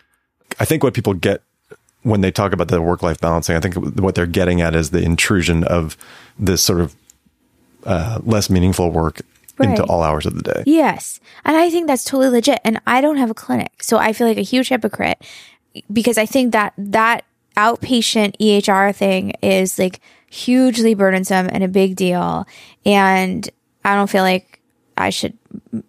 [0.59, 1.43] I think what people get
[2.03, 4.89] when they talk about the work life balancing, I think what they're getting at is
[4.89, 5.97] the intrusion of
[6.37, 6.95] this sort of
[7.85, 9.21] uh, less meaningful work
[9.59, 10.63] into all hours of the day.
[10.65, 11.19] Yes.
[11.45, 12.59] And I think that's totally legit.
[12.63, 13.83] And I don't have a clinic.
[13.83, 15.21] So I feel like a huge hypocrite
[15.91, 17.25] because I think that that
[17.57, 19.99] outpatient EHR thing is like
[20.29, 22.47] hugely burdensome and a big deal.
[22.85, 23.47] And
[23.83, 24.59] I don't feel like
[24.97, 25.37] I should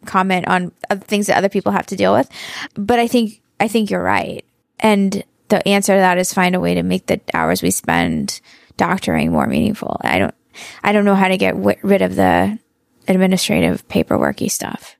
[0.05, 2.29] comment on things that other people have to deal with.
[2.75, 4.45] But I think, I think you're right.
[4.81, 5.23] And
[5.57, 8.41] the answer to that is find a way to make the hours we spend
[8.79, 9.99] doctoring more meaningful.
[10.03, 10.35] I don't,
[10.83, 12.59] I don't know how to get w- rid of the
[13.07, 14.97] administrative paperworky stuff.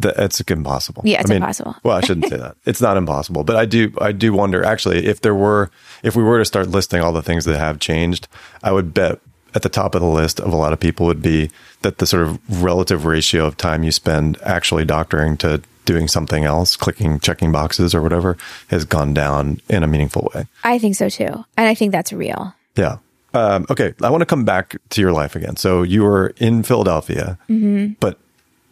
[0.00, 1.02] Th- It's impossible.
[1.06, 1.76] Yeah, it's impossible.
[1.84, 2.56] well, I shouldn't say that.
[2.66, 3.92] It's not impossible, but I do.
[4.00, 5.70] I do wonder actually if there were,
[6.02, 8.28] if we were to start listing all the things that have changed,
[8.62, 9.20] I would bet
[9.54, 11.50] at the top of the list of a lot of people would be
[11.82, 16.44] that the sort of relative ratio of time you spend actually doctoring to doing something
[16.44, 18.36] else, clicking, checking boxes or whatever,
[18.68, 20.46] has gone down in a meaningful way.
[20.62, 21.44] I think so too.
[21.56, 22.54] And I think that's real.
[22.76, 22.98] Yeah.
[23.32, 23.94] Um, okay.
[24.02, 25.56] I want to come back to your life again.
[25.56, 27.38] So you were in Philadelphia,
[28.00, 28.18] but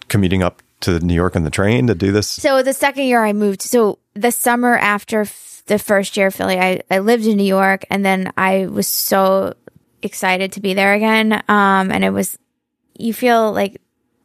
[0.09, 2.29] commuting up to New York on the train to do this.
[2.29, 6.35] So the second year I moved, so the summer after f- the first year of
[6.35, 9.55] Philly, I, I lived in New York and then I was so
[10.03, 11.33] excited to be there again.
[11.49, 12.37] Um, and it was,
[12.99, 13.81] you feel like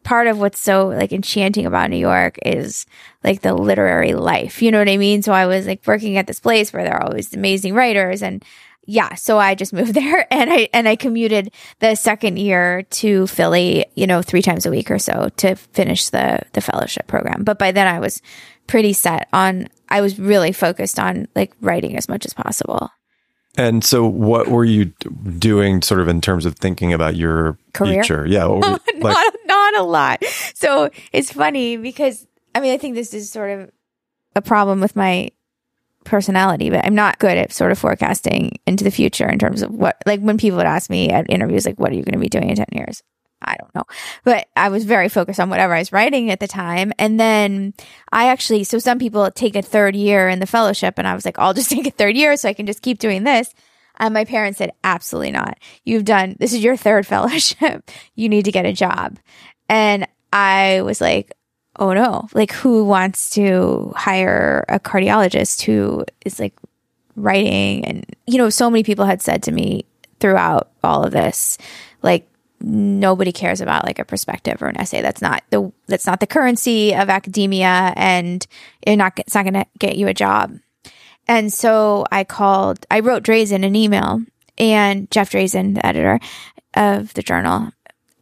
[0.07, 2.85] part of what's so like enchanting about New York is
[3.25, 4.61] like the literary life.
[4.61, 5.21] You know what I mean?
[5.21, 8.41] So I was like working at this place where there are always amazing writers and
[8.85, 13.27] yeah, so I just moved there and I and I commuted the second year to
[13.27, 17.43] Philly, you know, three times a week or so to finish the the fellowship program.
[17.43, 18.21] But by then I was
[18.65, 22.91] pretty set on I was really focused on like writing as much as possible.
[23.57, 24.85] And so, what were you
[25.39, 28.03] doing, sort of, in terms of thinking about your Career?
[28.03, 28.25] future?
[28.27, 29.33] Yeah, were you- oh, like, not
[29.71, 30.23] not a lot.
[30.53, 33.71] So it's funny because I mean I think this is sort of
[34.35, 35.31] a problem with my
[36.03, 39.71] personality, but I'm not good at sort of forecasting into the future in terms of
[39.71, 42.19] what like when people would ask me at interviews like what are you going to
[42.19, 43.03] be doing in 10 years?
[43.39, 43.83] I don't know.
[44.23, 46.91] But I was very focused on whatever I was writing at the time.
[46.97, 47.75] And then
[48.11, 51.25] I actually so some people take a third year in the fellowship and I was
[51.25, 53.53] like I'll just take a third year so I can just keep doing this.
[53.99, 55.57] And my parents said, absolutely not.
[55.83, 57.89] You've done, this is your third fellowship.
[58.15, 59.17] you need to get a job.
[59.69, 61.33] And I was like,
[61.77, 66.53] oh no, like who wants to hire a cardiologist who is like
[67.15, 67.85] writing?
[67.85, 69.85] And, you know, so many people had said to me
[70.19, 71.57] throughout all of this,
[72.01, 72.27] like,
[72.59, 75.01] nobody cares about like a perspective or an essay.
[75.01, 78.45] That's not the, that's not the currency of academia and
[78.85, 80.57] you're not, it's not going to get you a job.
[81.27, 84.23] And so I called, I wrote Drazen an email
[84.57, 86.19] and Jeff Drazen, the editor
[86.73, 87.71] of the journal,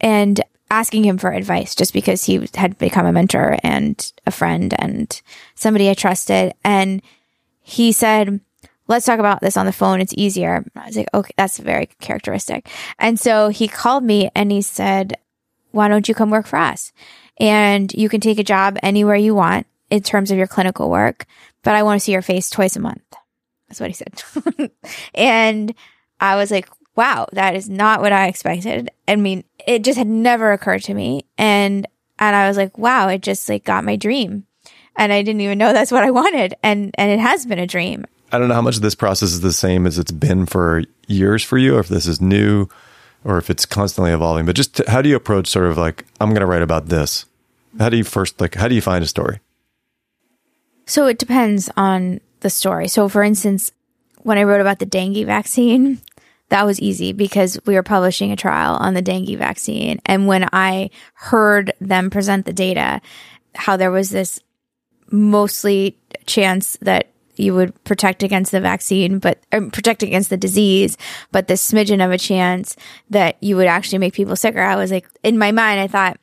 [0.02, 0.38] and
[0.70, 5.20] asking him for advice just because he had become a mentor and a friend and
[5.54, 6.54] somebody I trusted.
[6.64, 7.02] And
[7.60, 8.40] he said,
[8.88, 10.00] let's talk about this on the phone.
[10.00, 10.64] It's easier.
[10.74, 12.68] I was like, okay, that's very characteristic.
[12.98, 15.16] And so he called me and he said,
[15.70, 16.92] why don't you come work for us?
[17.38, 21.26] And you can take a job anywhere you want in terms of your clinical work,
[21.62, 23.02] but I want to see your face twice a month.
[23.68, 24.70] That's what he said.
[25.14, 25.74] and
[26.18, 28.90] I was like, wow, that is not what I expected.
[29.06, 31.26] I mean, it just had never occurred to me.
[31.36, 31.86] And,
[32.18, 34.46] and I was like, wow, it just like got my dream.
[34.96, 36.54] And I didn't even know that's what I wanted.
[36.62, 38.06] And, and it has been a dream.
[38.32, 40.82] I don't know how much of this process is the same as it's been for
[41.06, 42.68] years for you, or if this is new,
[43.24, 44.46] or if it's constantly evolving.
[44.46, 46.86] But just to, how do you approach sort of like I'm going to write about
[46.86, 47.26] this?
[47.78, 49.40] How do you first like how do you find a story?
[50.86, 52.88] So it depends on the story.
[52.88, 53.72] So for instance,
[54.22, 56.00] when I wrote about the dengue vaccine,
[56.48, 60.00] that was easy because we were publishing a trial on the dengue vaccine.
[60.06, 63.00] And when I heard them present the data,
[63.54, 64.40] how there was this
[65.10, 70.96] mostly chance that you would protect against the vaccine, but um, protect against the disease,
[71.32, 72.76] but this smidgen of a chance
[73.10, 74.62] that you would actually make people sicker.
[74.62, 76.18] I was like, in my mind, I thought,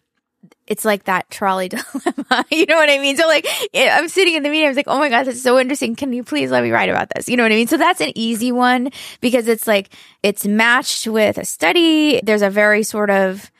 [0.67, 2.45] it's like that trolley dilemma.
[2.51, 3.17] you know what I mean?
[3.17, 5.59] So like I'm sitting in the meeting, I was like, oh my God, that's so
[5.59, 5.95] interesting.
[5.95, 7.27] Can you please let me write about this?
[7.27, 7.67] You know what I mean?
[7.67, 8.89] So that's an easy one
[9.21, 9.89] because it's like,
[10.21, 12.21] it's matched with a study.
[12.23, 13.51] There's a very sort of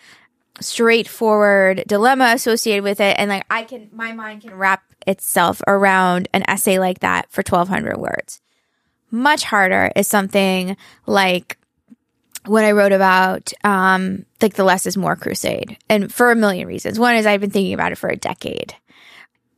[0.62, 3.18] straightforward dilemma associated with it.
[3.18, 7.40] And like I can, my mind can wrap itself around an essay like that for
[7.40, 8.40] 1200 words.
[9.12, 11.58] Much harder is something like
[12.46, 16.68] when I wrote about um, like the less is more crusade, and for a million
[16.68, 17.00] reasons.
[17.00, 18.76] One is I've been thinking about it for a decade,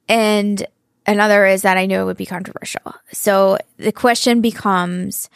[0.07, 0.65] and
[1.05, 2.95] another is that I knew it would be controversial.
[3.11, 5.29] So the question becomes: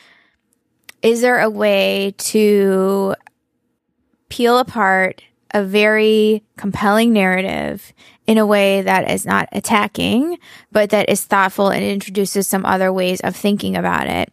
[1.02, 3.16] Is there a way to
[4.30, 7.93] peel apart a very compelling narrative
[8.28, 10.38] in a way that is not attacking,
[10.72, 14.32] but that is thoughtful and introduces some other ways of thinking about it?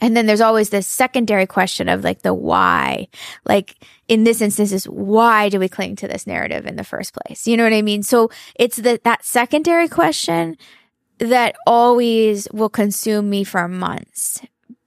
[0.00, 3.08] And then there's always this secondary question of like the why.
[3.44, 3.76] Like
[4.06, 7.46] in this instance is why do we cling to this narrative in the first place?
[7.46, 8.02] You know what I mean?
[8.02, 10.56] So it's that that secondary question
[11.18, 14.40] that always will consume me for months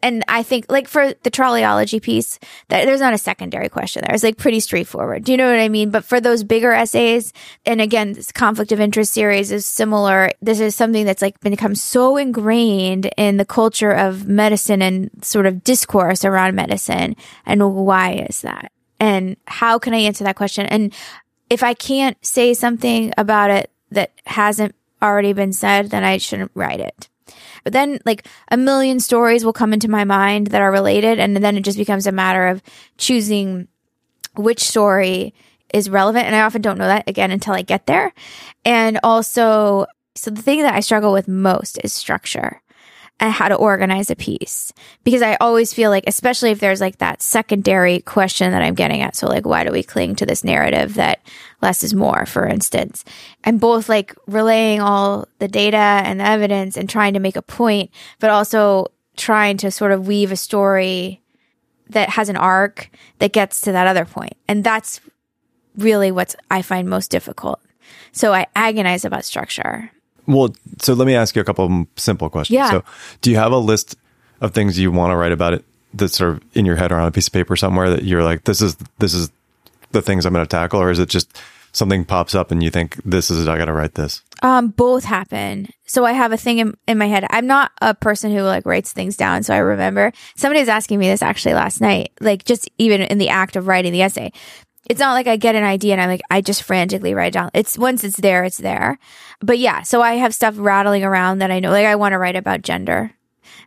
[0.04, 2.40] and I think like for the trolleyology piece,
[2.70, 4.14] that there's not a secondary question there.
[4.14, 5.24] It's like pretty straightforward.
[5.24, 5.92] Do you know what I mean?
[5.92, 7.34] But for those bigger essays,
[7.66, 10.32] and again, this conflict of interest series is similar.
[10.42, 15.46] This is something that's like become so ingrained in the culture of medicine and sort
[15.46, 17.16] of discourse around medicine.
[17.46, 18.72] And why is that?
[19.00, 20.66] And how can I answer that question?
[20.68, 20.94] And
[21.50, 26.52] if I can't say something about it that hasn't already been said, then I shouldn't
[26.54, 27.10] write it.
[27.64, 31.20] But then like a million stories will come into my mind that are related.
[31.20, 32.62] And then it just becomes a matter of
[32.98, 33.68] choosing
[34.36, 35.34] which story
[35.74, 36.26] is relevant.
[36.26, 38.14] And I often don't know that again until I get there.
[38.66, 39.86] And also,
[40.16, 42.62] so the thing that I struggle with most is structure
[43.22, 46.98] and how to organize a piece because I always feel like, especially if there's like
[46.98, 49.16] that secondary question that I'm getting at.
[49.16, 51.22] So like, why do we cling to this narrative that
[51.62, 53.06] less is more, for instance?
[53.44, 57.44] I'm both like relaying all the data and the evidence and trying to make a
[57.44, 61.22] point, but also trying to sort of weave a story
[61.90, 64.34] that has an arc that gets to that other point.
[64.48, 65.00] And that's
[65.78, 67.62] really what I find most difficult.
[68.14, 69.92] So I agonize about structure
[70.28, 72.56] well, so let me ask you a couple of simple questions.
[72.56, 72.72] Yeah.
[72.72, 72.84] So,
[73.22, 73.96] do you have a list
[74.40, 76.96] of things you want to write about it that's sort of in your head or
[76.96, 79.32] on a piece of paper somewhere that you're like, this is this is
[79.92, 81.42] the things I'm going to tackle, or is it just
[81.74, 84.22] something pops up and you think this is I got to write this?
[84.42, 85.70] Um, both happen.
[85.86, 87.26] So I have a thing in, in my head.
[87.30, 90.12] I'm not a person who like writes things down, so I remember.
[90.36, 93.68] Somebody was asking me this actually last night, like just even in the act of
[93.68, 94.32] writing the essay
[94.90, 97.52] it's not like I get an idea and I'm like, I just frantically write down.
[97.54, 98.98] It's once it's there, it's there.
[99.40, 102.18] But yeah, so I have stuff rattling around that I know, like I want to
[102.18, 103.14] write about gender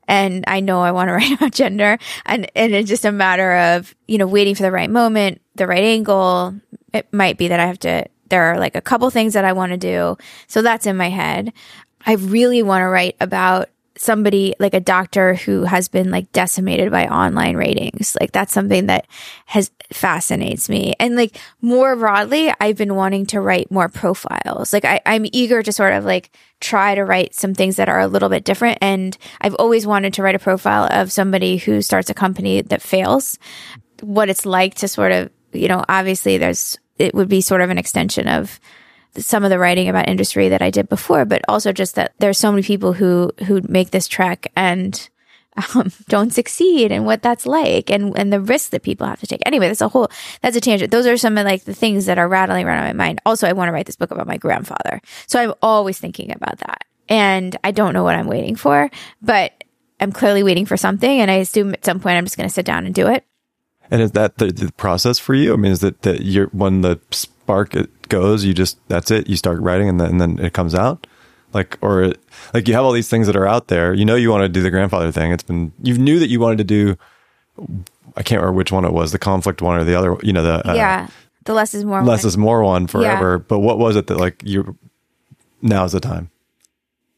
[0.08, 3.54] and I know I want to write about gender and, and it's just a matter
[3.54, 6.54] of, you know, waiting for the right moment, the right angle.
[6.92, 9.52] It might be that I have to, there are like a couple things that I
[9.52, 10.16] want to do.
[10.48, 11.52] So that's in my head.
[12.06, 16.90] I really want to write about somebody like a doctor who has been like decimated
[16.90, 18.16] by online ratings.
[18.20, 19.06] Like that's something that
[19.46, 20.94] has fascinates me.
[20.98, 24.72] And like more broadly, I've been wanting to write more profiles.
[24.72, 28.00] Like I, I'm eager to sort of like try to write some things that are
[28.00, 28.78] a little bit different.
[28.80, 32.82] And I've always wanted to write a profile of somebody who starts a company that
[32.82, 33.38] fails,
[34.00, 37.70] what it's like to sort of, you know, obviously there's, it would be sort of
[37.70, 38.58] an extension of
[39.18, 42.38] some of the writing about industry that I did before, but also just that there's
[42.38, 45.08] so many people who who make this trek and
[45.74, 49.26] um, don't succeed and what that's like and and the risks that people have to
[49.26, 49.42] take.
[49.46, 50.08] Anyway, that's a whole
[50.42, 50.90] that's a tangent.
[50.90, 53.20] Those are some of like the things that are rattling around in my mind.
[53.24, 56.58] Also, I want to write this book about my grandfather, so I'm always thinking about
[56.58, 58.90] that, and I don't know what I'm waiting for,
[59.22, 59.64] but
[60.00, 62.54] I'm clearly waiting for something, and I assume at some point I'm just going to
[62.54, 63.24] sit down and do it.
[63.90, 65.52] And is that the, the process for you?
[65.52, 67.74] I mean, is that that you're when the spark
[68.08, 69.28] goes, you just that's it.
[69.28, 71.06] You start writing, and then and then it comes out.
[71.52, 72.14] Like or
[72.52, 73.94] like you have all these things that are out there.
[73.94, 75.32] You know you want to do the grandfather thing.
[75.32, 76.96] It's been you knew that you wanted to do.
[78.16, 80.16] I can't remember which one it was, the conflict one or the other.
[80.22, 81.08] You know the uh, yeah,
[81.44, 82.02] the less is more.
[82.02, 82.28] Less one.
[82.28, 83.36] is more one forever.
[83.36, 83.44] Yeah.
[83.46, 84.76] But what was it that like you?
[85.62, 86.30] Now's the time.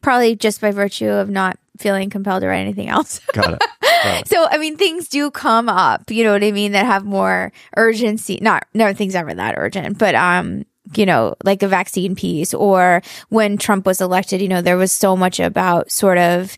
[0.01, 3.19] Probably just by virtue of not feeling compelled to write anything else.
[3.33, 3.59] Got it.
[3.81, 4.27] Got it.
[4.27, 7.51] so, I mean, things do come up, you know what I mean, that have more
[7.75, 8.39] urgency.
[8.41, 10.65] Not, no, things ever that urgent, but, um,
[10.95, 14.91] you know, like a vaccine piece or when Trump was elected, you know, there was
[14.91, 16.57] so much about sort of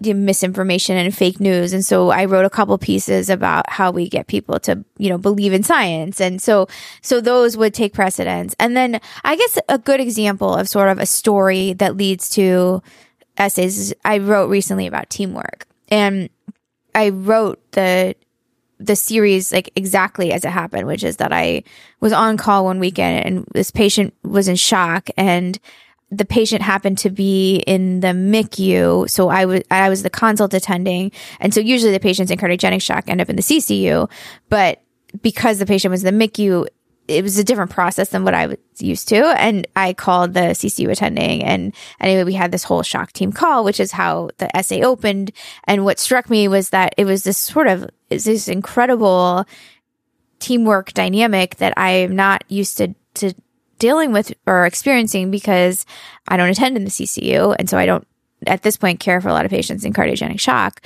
[0.00, 1.72] misinformation and fake news.
[1.72, 5.18] And so I wrote a couple pieces about how we get people to, you know,
[5.18, 6.20] believe in science.
[6.20, 6.68] And so,
[7.02, 8.54] so those would take precedence.
[8.58, 12.82] And then I guess a good example of sort of a story that leads to
[13.36, 15.66] essays I wrote recently about teamwork.
[15.90, 16.30] And
[16.94, 18.14] I wrote the
[18.80, 21.62] the series like exactly as it happened, which is that I
[22.00, 25.60] was on call one weekend and this patient was in shock and
[26.10, 29.08] the patient happened to be in the MICU.
[29.08, 31.12] So I was, I was the consult attending.
[31.38, 34.10] And so usually the patients in cardiogenic shock end up in the CCU,
[34.48, 34.82] but
[35.22, 36.66] because the patient was in the MICU,
[37.10, 39.16] it was a different process than what I was used to.
[39.40, 41.42] And I called the CCU attending.
[41.42, 45.32] And anyway, we had this whole shock team call, which is how the essay opened.
[45.64, 49.44] And what struck me was that it was this sort of, this incredible
[50.38, 53.34] teamwork dynamic that I am not used to, to
[53.78, 55.84] dealing with or experiencing because
[56.28, 57.56] I don't attend in the CCU.
[57.58, 58.06] And so I don't,
[58.46, 60.80] at this point, care for a lot of patients in cardiogenic shock.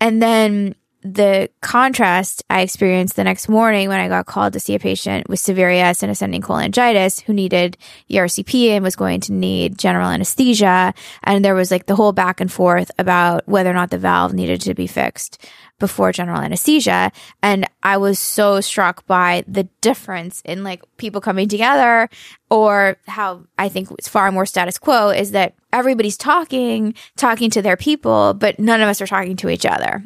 [0.00, 0.74] And then
[1.14, 5.28] the contrast I experienced the next morning when I got called to see a patient
[5.28, 7.76] with severe AS and ascending cholangitis who needed
[8.10, 10.94] ERCP and was going to need general anesthesia.
[11.22, 14.34] And there was like the whole back and forth about whether or not the valve
[14.34, 15.46] needed to be fixed
[15.78, 17.12] before general anesthesia.
[17.42, 22.08] And I was so struck by the difference in like people coming together
[22.50, 27.62] or how I think it's far more status quo is that everybody's talking, talking to
[27.62, 30.02] their people, but none of us are talking to each other.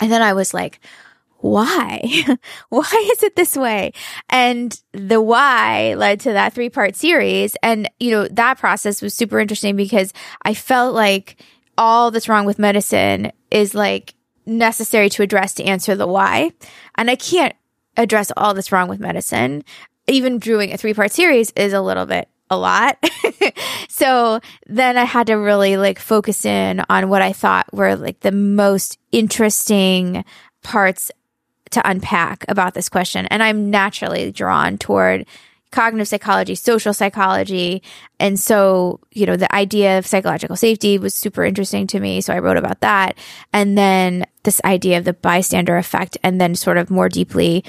[0.00, 0.80] And then I was like,
[1.38, 2.02] why?
[2.70, 3.92] why is it this way?
[4.30, 7.54] And the why led to that three part series.
[7.62, 10.12] And, you know, that process was super interesting because
[10.42, 11.42] I felt like
[11.76, 14.14] all that's wrong with medicine is like
[14.46, 16.52] necessary to address to answer the why.
[16.94, 17.54] And I can't
[17.96, 19.64] address all that's wrong with medicine.
[20.06, 22.98] Even doing a three part series is a little bit a lot.
[23.88, 28.20] so then I had to really like focus in on what I thought were like
[28.20, 30.24] the most interesting
[30.62, 31.10] parts
[31.70, 33.26] to unpack about this question.
[33.26, 35.26] And I'm naturally drawn toward
[35.74, 37.82] cognitive psychology, social psychology.
[38.20, 42.20] And so, you know, the idea of psychological safety was super interesting to me.
[42.20, 43.18] So I wrote about that.
[43.52, 47.64] And then this idea of the bystander effect, and then sort of more deeply,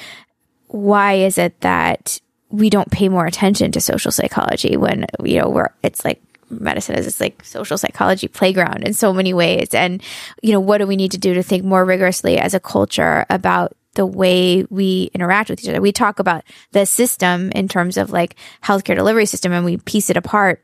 [0.68, 2.22] why is it that
[2.56, 6.95] we don't pay more attention to social psychology when, you know, we're, it's like, medicine
[6.95, 9.73] is this like social psychology playground in so many ways.
[9.73, 10.02] And,
[10.41, 13.26] you know, what do we need to do to think more rigorously as a culture
[13.30, 15.82] about the way we interact with each other?
[15.82, 20.10] We talk about the system in terms of like healthcare delivery system and we piece
[20.10, 20.64] it apart,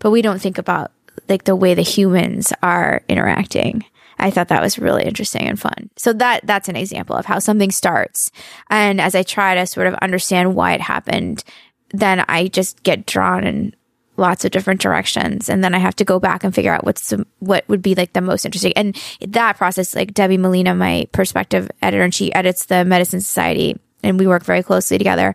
[0.00, 0.90] but we don't think about
[1.28, 3.84] like the way the humans are interacting.
[4.18, 5.90] I thought that was really interesting and fun.
[5.96, 8.30] So that that's an example of how something starts.
[8.70, 11.44] And as I try to sort of understand why it happened,
[11.90, 13.74] then I just get drawn in
[14.16, 17.08] lots of different directions and then I have to go back and figure out what's
[17.10, 18.72] the, what would be like the most interesting.
[18.76, 23.78] And that process like Debbie Malina, my perspective editor and she edits the Medicine Society
[24.02, 25.34] and we work very closely together.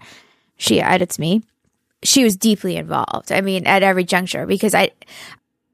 [0.58, 1.44] She edits me.
[2.04, 3.32] She was deeply involved.
[3.32, 4.92] I mean, at every juncture because I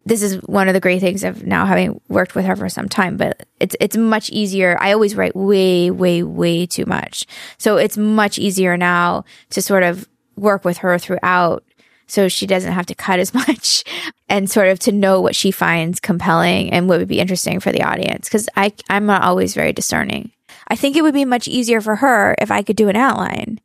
[0.05, 2.89] this is one of the great things of now having worked with her for some
[2.89, 4.77] time, but it's it's much easier.
[4.80, 7.25] I always write way, way, way too much.
[7.57, 11.63] So it's much easier now to sort of work with her throughout
[12.07, 13.84] so she doesn't have to cut as much
[14.30, 17.71] and sort of to know what she finds compelling and what would be interesting for
[17.71, 18.30] the audience.
[18.30, 20.31] Cause I, I'm not always very discerning.
[20.67, 23.59] I think it would be much easier for her if I could do an outline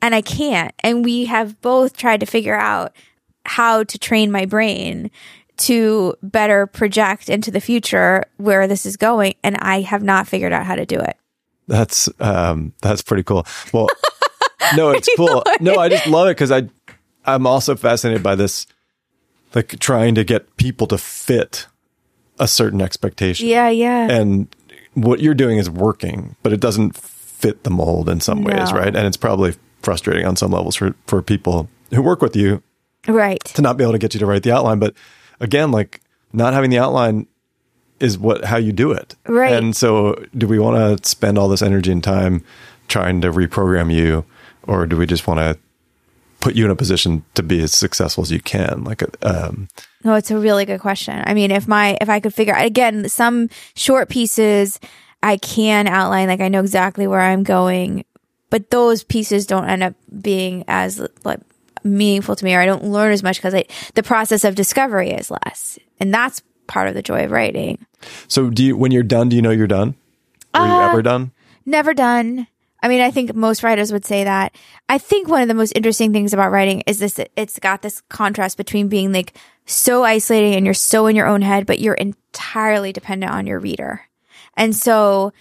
[0.00, 0.74] and I can't.
[0.80, 2.92] And we have both tried to figure out
[3.44, 5.10] how to train my brain
[5.58, 9.34] to better project into the future where this is going.
[9.42, 11.16] And I have not figured out how to do it.
[11.68, 13.46] That's, um, that's pretty cool.
[13.72, 13.88] Well,
[14.76, 15.44] no, it's cool.
[15.60, 16.68] No, I just love it because I,
[17.24, 18.66] I'm also fascinated by this,
[19.54, 21.66] like trying to get people to fit
[22.38, 23.46] a certain expectation.
[23.46, 24.10] Yeah, yeah.
[24.10, 24.54] And
[24.94, 28.54] what you're doing is working, but it doesn't fit the mold in some no.
[28.54, 28.94] ways, right?
[28.94, 32.62] And it's probably frustrating on some levels for, for people who work with you.
[33.08, 33.42] Right.
[33.44, 34.78] To not be able to get you to write the outline.
[34.78, 34.94] But
[35.42, 36.00] again, like
[36.32, 37.26] not having the outline
[38.00, 39.14] is what how you do it.
[39.26, 39.52] Right.
[39.52, 42.42] And so do we want to spend all this energy and time
[42.88, 44.24] trying to reprogram you
[44.66, 45.58] or do we just want to
[46.40, 49.68] put you in a position to be as successful as you can like um
[50.02, 53.08] no it's a really good question i mean if my if i could figure again
[53.08, 54.80] some short pieces
[55.22, 58.04] i can outline like i know exactly where i'm going
[58.50, 61.38] but those pieces don't end up being as like
[61.84, 63.64] meaningful to me or i don't learn as much because
[63.94, 65.78] the process of discovery is less.
[66.00, 67.84] And that's part of the joy of writing.
[68.28, 69.94] So do you when you're done do you know you're done?
[70.54, 71.32] Are uh, you ever done?
[71.66, 72.46] never done.
[72.82, 74.56] I mean, I think most writers would say that.
[74.88, 78.02] I think one of the most interesting things about writing is this it's got this
[78.08, 79.34] contrast between being like
[79.66, 83.60] so isolating and you're so in your own head, but you're entirely dependent on your
[83.60, 84.02] reader.
[84.56, 85.32] And so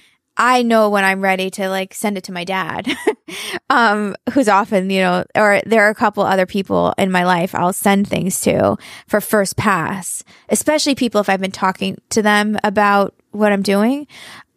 [0.41, 2.87] I know when I'm ready to like send it to my dad,
[3.69, 7.53] um, who's often, you know, or there are a couple other people in my life
[7.53, 8.75] I'll send things to
[9.07, 14.07] for first pass, especially people if I've been talking to them about what I'm doing.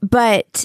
[0.01, 0.65] But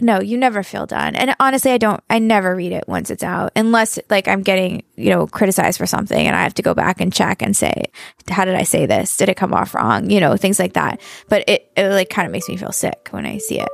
[0.00, 1.16] no, you never feel done.
[1.16, 4.84] And honestly, I don't, I never read it once it's out unless like I'm getting,
[4.94, 7.86] you know, criticized for something and I have to go back and check and say,
[8.28, 9.16] how did I say this?
[9.16, 10.08] Did it come off wrong?
[10.08, 11.00] You know, things like that.
[11.28, 13.68] But it, it like kind of makes me feel sick when I see it.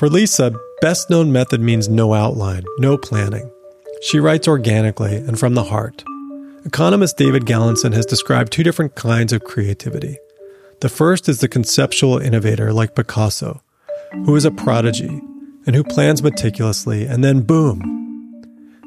[0.00, 3.52] For Lisa, best known method means no outline, no planning.
[4.00, 6.02] She writes organically and from the heart.
[6.64, 10.16] Economist David Galenson has described two different kinds of creativity.
[10.80, 13.60] The first is the conceptual innovator like Picasso
[14.24, 15.20] who is a prodigy
[15.66, 17.82] and who plans meticulously, and then boom.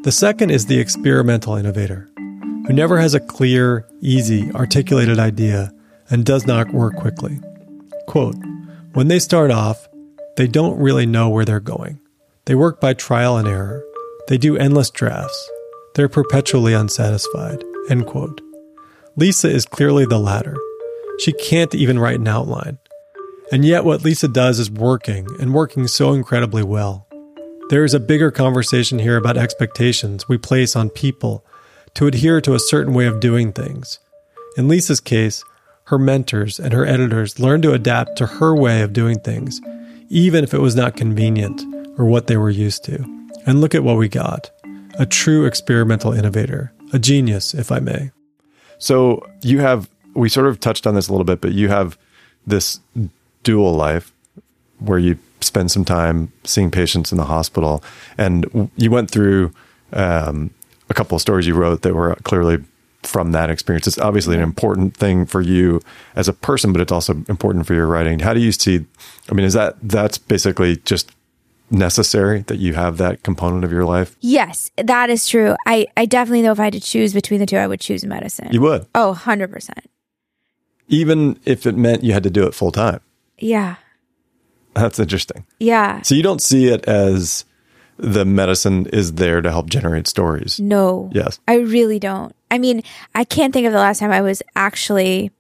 [0.02, 5.72] The second is the experimental innovator, who never has a clear, easy, articulated idea
[6.10, 7.40] and does not work quickly.
[8.08, 8.36] Quote,
[8.94, 9.88] when they start off,
[10.36, 12.00] they don't really know where they're going.
[12.46, 13.84] They work by trial and error.
[14.28, 15.50] They do endless drafts.
[15.96, 17.64] They're perpetually unsatisfied.
[17.90, 18.42] End quote.
[19.16, 20.58] Lisa is clearly the latter.
[21.20, 22.80] She can't even write an outline.
[23.52, 27.08] And yet, what Lisa does is working, and working so incredibly well.
[27.70, 31.46] There is a bigger conversation here about expectations we place on people
[31.94, 34.00] to adhere to a certain way of doing things.
[34.58, 35.44] In Lisa's case,
[35.86, 39.62] her mentors and her editors learned to adapt to her way of doing things,
[40.14, 41.60] even if it was not convenient
[41.98, 43.04] or what they were used to.
[43.48, 44.50] And look at what we got
[45.00, 48.12] a true experimental innovator, a genius, if I may.
[48.78, 51.98] So you have, we sort of touched on this a little bit, but you have
[52.46, 52.80] this
[53.42, 54.14] dual life
[54.78, 57.84] where you spend some time seeing patients in the hospital.
[58.16, 59.52] And you went through
[59.94, 60.52] um,
[60.92, 62.64] a couple of stories you wrote that were clearly
[63.02, 63.88] from that experience.
[63.88, 65.82] It's obviously an important thing for you
[66.16, 68.20] as a person, but it's also important for your writing.
[68.20, 68.86] How do you see?
[69.30, 71.12] I mean, is that that's basically just
[71.72, 74.16] necessary that you have that component of your life?
[74.20, 75.56] Yes, that is true.
[75.66, 78.06] I, I definitely know if I had to choose between the two, I would choose
[78.06, 78.50] medicine.
[78.52, 78.86] You would?
[78.94, 79.70] Oh, 100%.
[80.88, 83.00] Even if it meant you had to do it full time?
[83.40, 83.76] Yeah.
[84.76, 85.46] That's interesting.
[85.60, 86.02] Yeah.
[86.02, 87.46] So you don't see it as
[87.98, 90.60] the medicine is there to help generate stories.
[90.60, 91.10] No.
[91.14, 91.40] Yes.
[91.48, 92.36] I really don't.
[92.52, 92.84] I mean,
[93.16, 95.32] I can't think of the last time I was actually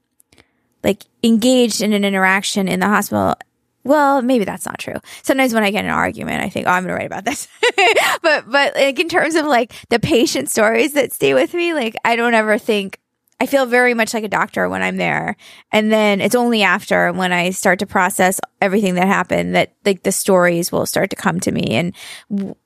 [0.84, 3.36] like engaged in an interaction in the hospital.
[3.84, 4.96] Well, maybe that's not true.
[5.24, 7.26] Sometimes when I get in an argument, I think, "Oh, I'm going to write about
[7.26, 7.48] this."
[8.22, 11.96] but but like in terms of like the patient stories that stay with me, like
[12.06, 13.00] I don't ever think
[13.44, 15.36] I feel very much like a doctor when I'm there.
[15.74, 20.04] And then it's only after when I start to process everything that happened that like
[20.04, 21.94] the stories will start to come to me and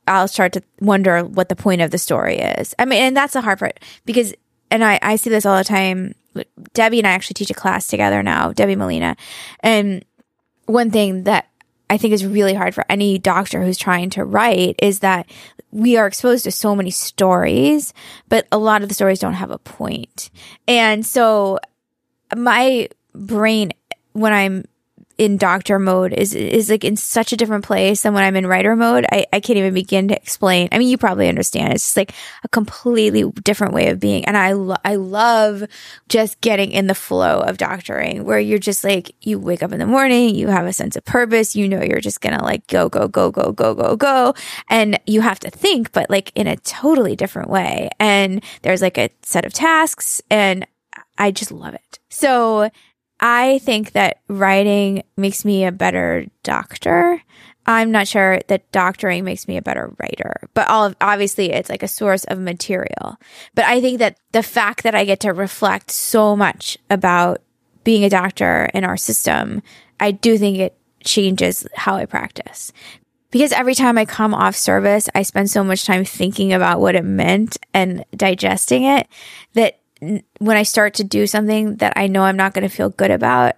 [0.08, 2.76] I'll start to wonder what the point of the story is.
[2.78, 4.36] I mean, and that's the hard part because,
[4.70, 6.14] and I, I see this all the time.
[6.74, 9.18] Debbie and I actually teach a class together now, Debbie Malina.
[9.62, 10.06] And
[10.68, 11.50] one thing that
[11.90, 15.30] I think is really hard for any doctor who's trying to write is that
[15.72, 17.94] we are exposed to so many stories,
[18.30, 20.30] but a lot of the stories don't have a point.
[20.68, 21.60] And so
[22.36, 23.72] my brain,
[24.14, 24.66] when I'm
[25.18, 28.46] in doctor mode is is like in such a different place than when I'm in
[28.46, 29.06] writer mode.
[29.12, 30.70] I, I can't even begin to explain.
[30.72, 31.74] I mean, you probably understand.
[31.74, 32.14] It's just like
[32.44, 34.26] a completely different way of being.
[34.26, 35.64] And I lo- I love
[36.08, 39.80] just getting in the flow of doctoring where you're just like you wake up in
[39.80, 42.68] the morning, you have a sense of purpose, you know you're just going to like
[42.68, 44.34] go go go go go go go
[44.70, 47.90] and you have to think but like in a totally different way.
[48.00, 50.66] And there's like a set of tasks and
[51.18, 52.00] I just love it.
[52.10, 52.70] So
[53.20, 57.22] I think that writing makes me a better doctor.
[57.66, 61.70] I'm not sure that doctoring makes me a better writer, but all of, obviously it's
[61.70, 63.18] like a source of material.
[63.56, 67.42] But I think that the fact that I get to reflect so much about
[67.84, 69.62] being a doctor in our system,
[70.00, 72.72] I do think it changes how I practice.
[73.32, 76.96] Because every time I come off service, I spend so much time thinking about what
[76.96, 79.08] it meant and digesting it
[79.54, 82.90] that when I start to do something that I know I'm not going to feel
[82.90, 83.56] good about,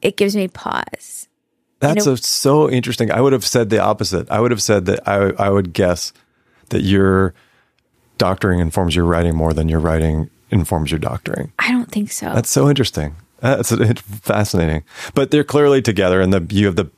[0.00, 1.28] it gives me pause.
[1.80, 3.10] That's a, so interesting.
[3.10, 4.30] I would have said the opposite.
[4.30, 6.12] I would have said that I, I would guess
[6.68, 7.34] that your
[8.18, 11.52] doctoring informs your writing more than your writing informs your doctoring.
[11.58, 12.32] I don't think so.
[12.32, 13.16] That's so interesting.
[13.40, 13.74] That's
[14.20, 14.84] fascinating.
[15.14, 16.88] But they're clearly together, and the you have the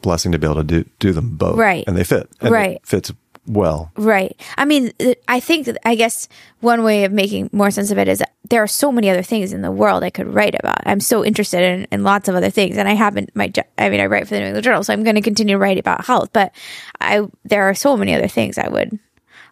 [0.00, 1.84] blessing to be able to do do them both, right?
[1.86, 2.80] And they fit, and right?
[2.86, 3.12] fits
[3.46, 3.90] well.
[3.96, 4.38] Right.
[4.56, 4.92] I mean,
[5.26, 6.28] I think, I guess
[6.60, 9.52] one way of making more sense of it is there are so many other things
[9.52, 10.82] in the world I could write about.
[10.86, 12.76] I'm so interested in, in lots of other things.
[12.76, 15.04] And I haven't, my, I mean, I write for the New England Journal, so I'm
[15.04, 16.52] going to continue to write about health, but
[17.00, 18.98] I, there are so many other things I would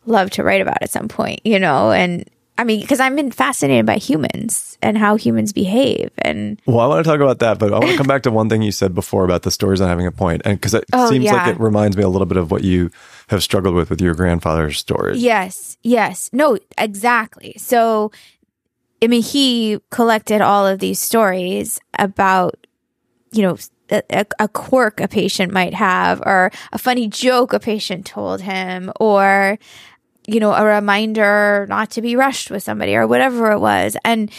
[0.07, 2.29] love to write about at some point, you know, and
[2.59, 6.11] I mean, because I'm been fascinated by humans and how humans behave.
[6.19, 8.33] And well, I want to talk about that, but I want to come back to
[8.33, 10.85] one thing you said before about the stories not having a point, and because it
[10.93, 11.35] oh, seems yeah.
[11.35, 12.91] like it reminds me a little bit of what you
[13.29, 15.23] have struggled with with your grandfather's stories.
[15.23, 17.55] Yes, yes, no, exactly.
[17.59, 18.11] So,
[19.01, 22.67] I mean, he collected all of these stories about,
[23.31, 23.57] you know,
[23.91, 28.93] a, a, quirk a patient might have, or a funny joke a patient told him,
[29.01, 29.59] or,
[30.29, 33.97] you know, a reminder not to be rushed with somebody, or whatever it was.
[34.05, 34.31] And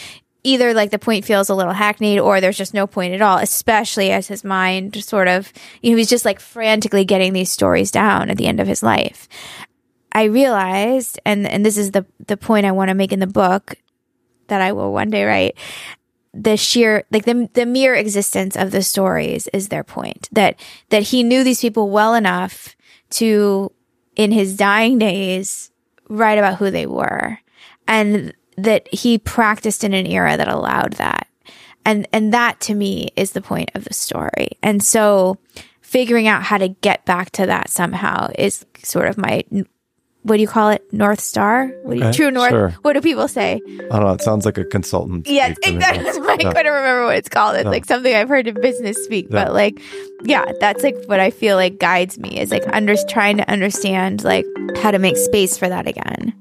[0.44, 3.38] either like the point feels a little hackneyed, or there's just no point at all,
[3.38, 5.52] especially as his mind sort of,
[5.82, 8.84] you know, he's just like frantically getting these stories down at the end of his
[8.84, 9.28] life.
[10.12, 13.26] I realized, and, and this is the, the point I want to make in the
[13.26, 13.74] book
[14.46, 15.56] that I will one day write,
[16.32, 20.60] the sheer like the the mere existence of the stories is their point that
[20.90, 22.76] that he knew these people well enough
[23.10, 23.72] to
[24.14, 25.72] in his dying days
[26.10, 27.38] write about who they were
[27.88, 31.26] and that he practiced in an era that allowed that.
[31.86, 34.50] And and that to me is the point of the story.
[34.62, 35.38] And so
[35.80, 39.44] figuring out how to get back to that somehow is sort of my
[40.22, 40.84] what do you call it?
[40.92, 41.68] North Star?
[41.82, 42.50] What do you, true North?
[42.50, 42.70] Sure.
[42.82, 43.60] What do people say?
[43.66, 44.12] I don't know.
[44.12, 45.26] It sounds like a consultant.
[45.26, 46.10] Yes, exactly.
[46.28, 47.56] I couldn't remember what it's called.
[47.56, 49.44] It's like something I've heard in business speak, yeah.
[49.44, 49.80] but like,
[50.22, 54.22] yeah, that's like what I feel like guides me is like under trying to understand
[54.22, 54.44] like
[54.76, 56.34] how to make space for that again.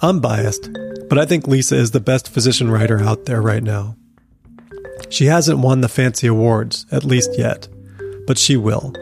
[0.00, 0.70] I'm biased,
[1.08, 3.96] but I think Lisa is the best physician writer out there right now.
[5.10, 7.68] She hasn't won the fancy awards, at least yet,
[8.26, 8.94] but she will.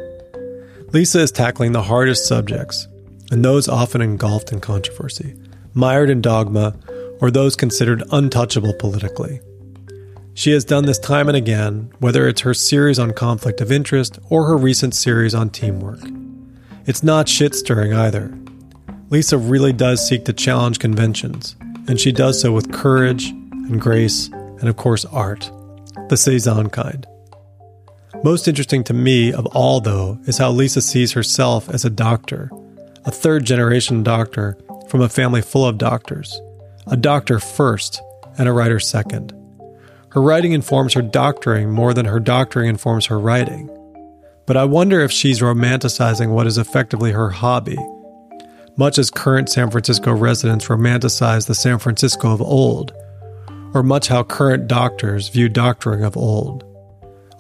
[0.95, 2.87] Lisa is tackling the hardest subjects,
[3.33, 5.35] and those often engulfed in controversy,
[5.73, 6.73] mired in dogma,
[7.21, 9.41] or those considered untouchable politically.
[10.35, 14.21] She has done this time and again, whether it's her series on conflict of interest
[14.31, 15.99] or her recent series on teamwork.
[16.87, 18.33] It's not shit stirring either.
[19.11, 21.57] Lisa really does seek to challenge conventions,
[21.89, 25.51] and she does so with courage and grace and, of course, art,
[26.09, 27.05] the Cezanne kind.
[28.25, 32.51] Most interesting to me of all, though, is how Lisa sees herself as a doctor,
[33.05, 34.57] a third generation doctor
[34.89, 36.41] from a family full of doctors,
[36.87, 38.01] a doctor first
[38.39, 39.35] and a writer second.
[40.09, 43.69] Her writing informs her doctoring more than her doctoring informs her writing.
[44.47, 47.77] But I wonder if she's romanticizing what is effectively her hobby,
[48.79, 52.95] much as current San Francisco residents romanticize the San Francisco of old,
[53.75, 56.65] or much how current doctors view doctoring of old.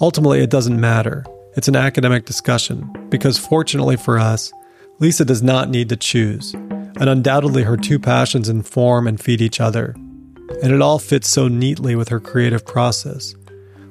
[0.01, 1.25] Ultimately, it doesn't matter.
[1.57, 4.53] It's an academic discussion, because fortunately for us,
[4.99, 9.61] Lisa does not need to choose, and undoubtedly her two passions inform and feed each
[9.61, 9.95] other.
[10.63, 13.35] And it all fits so neatly with her creative process,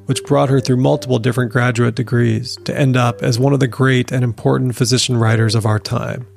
[0.05, 3.67] which brought her through multiple different graduate degrees to end up as one of the
[3.67, 6.27] great and important physician writers of our time.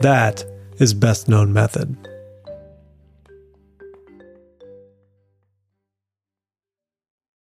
[0.00, 0.44] That
[0.78, 1.96] is best known method.